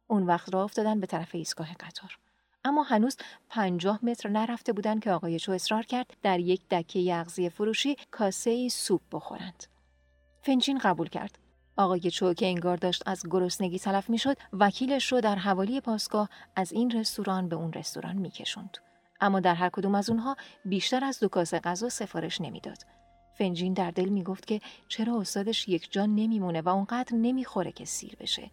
اون 0.07 0.23
وقت 0.23 0.53
راه 0.53 0.63
افتادن 0.63 0.99
به 0.99 1.07
طرف 1.07 1.35
ایستگاه 1.35 1.73
قطار. 1.73 2.17
اما 2.63 2.83
هنوز 2.83 3.17
پنجاه 3.49 3.99
متر 4.03 4.29
نرفته 4.29 4.73
بودن 4.73 4.99
که 4.99 5.11
آقای 5.11 5.39
چو 5.39 5.51
اصرار 5.51 5.83
کرد 5.83 6.17
در 6.23 6.39
یک 6.39 6.69
دکه 6.69 6.99
یغزی 6.99 7.49
فروشی 7.49 7.95
کاسه 8.11 8.69
سوپ 8.69 9.01
بخورند. 9.11 9.63
فنجین 10.41 10.77
قبول 10.77 11.09
کرد. 11.09 11.37
آقای 11.77 12.11
چو 12.11 12.33
که 12.33 12.45
انگار 12.45 12.77
داشت 12.77 13.03
از 13.05 13.23
گرسنگی 13.29 13.79
تلف 13.79 14.09
می‌شد 14.09 14.37
وکیلش 14.53 15.11
رو 15.11 15.21
در 15.21 15.35
حوالی 15.35 15.81
پاسگاه 15.81 16.29
از 16.55 16.71
این 16.71 16.91
رستوران 16.91 17.49
به 17.49 17.55
اون 17.55 17.73
رستوران 17.73 18.15
میکشوند. 18.15 18.77
اما 19.21 19.39
در 19.39 19.55
هر 19.55 19.69
کدوم 19.69 19.95
از 19.95 20.09
اونها 20.09 20.35
بیشتر 20.65 21.03
از 21.03 21.19
دو 21.19 21.27
کاسه 21.27 21.59
غذا 21.59 21.89
سفارش 21.89 22.41
نمی‌داد. 22.41 22.77
فنجین 23.37 23.73
در 23.73 23.91
دل 23.91 24.09
می‌گفت 24.09 24.47
که 24.47 24.61
چرا 24.87 25.19
استادش 25.19 25.67
یک 25.67 25.91
جان 25.91 26.15
نمیمونه 26.15 26.61
و 26.61 26.69
اونقدر 26.69 27.15
نمی‌خوره 27.15 27.71
که 27.71 27.85
سیر 27.85 28.15
بشه. 28.19 28.51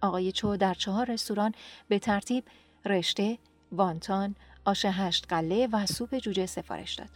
آقای 0.00 0.32
چو 0.32 0.56
در 0.56 0.74
چهار 0.74 1.10
رستوران 1.12 1.54
به 1.88 1.98
ترتیب 1.98 2.44
رشته، 2.84 3.38
وانتان، 3.72 4.34
آش 4.64 4.84
هشت 4.84 5.26
قله 5.28 5.68
و 5.72 5.86
سوپ 5.86 6.18
جوجه 6.18 6.46
سفارش 6.46 6.94
داد. 6.94 7.08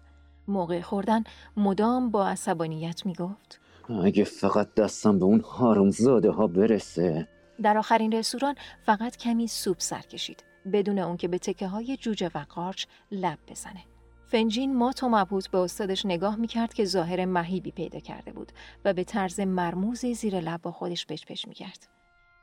موقع 0.49 0.81
خوردن 0.81 1.25
مدام 1.57 2.11
با 2.11 2.29
عصبانیت 2.29 3.07
می‌گفت. 3.07 3.60
اگه 3.99 4.25
فقط 4.25 4.75
دستم 4.75 5.19
به 5.19 5.25
اون 5.25 5.41
هارمزاده 5.41 6.31
ها 6.31 6.47
برسه. 6.47 7.29
در 7.63 7.79
آخرین 7.79 8.13
رستوران 8.13 8.55
فقط 8.83 9.17
کمی 9.17 9.47
سوپ 9.47 9.77
سر 9.81 10.01
کشید. 10.01 10.45
بدون 10.73 10.99
اون 10.99 11.17
که 11.17 11.29
به 11.29 11.39
تکه 11.39 11.67
های 11.67 11.97
جوجه 11.97 12.31
و 12.35 12.45
قارچ 12.49 12.87
لب 13.13 13.39
بزنه. 13.49 13.85
فنجین 14.27 14.77
مات 14.77 15.03
و 15.03 15.09
مبهوت 15.09 15.51
به 15.51 15.59
استادش 15.59 16.07
نگاه 16.07 16.37
می‌کرد 16.37 16.75
که 16.75 16.85
ظاهر 16.85 17.25
مهیبی 17.25 17.71
پیدا 17.71 18.01
کرده 18.01 18.33
بود 18.33 18.53
و 18.85 18.93
به 18.93 19.05
طرز 19.05 19.41
مرموزی 19.41 20.15
زیر 20.15 20.41
لب 20.41 20.63
با 20.63 20.73
خودش 20.73 21.07
پچ 21.07 21.49
می‌کرد. 21.49 21.89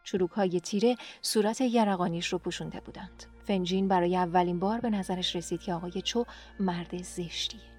چروک 0.03 0.31
های 0.31 0.59
تیره 0.59 0.95
صورت 1.21 1.61
یرقانیش 1.61 2.27
رو 2.27 2.37
پوشونده 2.37 2.79
بودند. 2.79 3.23
فنجین 3.43 3.87
برای 3.87 4.15
اولین 4.15 4.59
بار 4.59 4.79
به 4.79 4.89
نظرش 4.89 5.35
رسید 5.35 5.61
که 5.61 5.73
آقای 5.73 6.01
چو 6.01 6.25
مرد 6.59 7.03
زشتیه. 7.03 7.76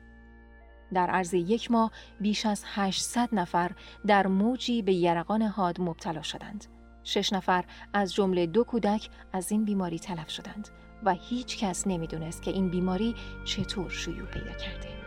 در 0.95 1.11
عرض 1.11 1.35
یک 1.35 1.71
ماه 1.71 1.91
بیش 2.21 2.47
از 2.47 2.65
800 2.67 3.29
نفر 3.33 3.71
در 4.07 4.27
موجی 4.27 4.83
به 4.83 4.93
یرقان 4.93 5.43
حاد 5.43 5.81
مبتلا 5.81 6.23
شدند. 6.23 6.67
شش 7.05 7.33
نفر 7.33 7.65
از 7.93 8.15
جمله 8.15 8.47
دو 8.47 8.65
کودک 8.65 9.11
از 9.33 9.53
این 9.53 9.65
بیماری 9.65 9.99
تلف 9.99 10.31
شدند 10.31 10.69
و 11.05 11.15
هیچ 11.15 11.59
کس 11.59 11.87
نمی‌دونست 11.87 12.43
که 12.43 12.51
این 12.51 12.69
بیماری 12.69 13.15
چطور 13.45 13.91
شیوع 13.91 14.27
پیدا 14.27 14.53
کرده. 14.53 14.98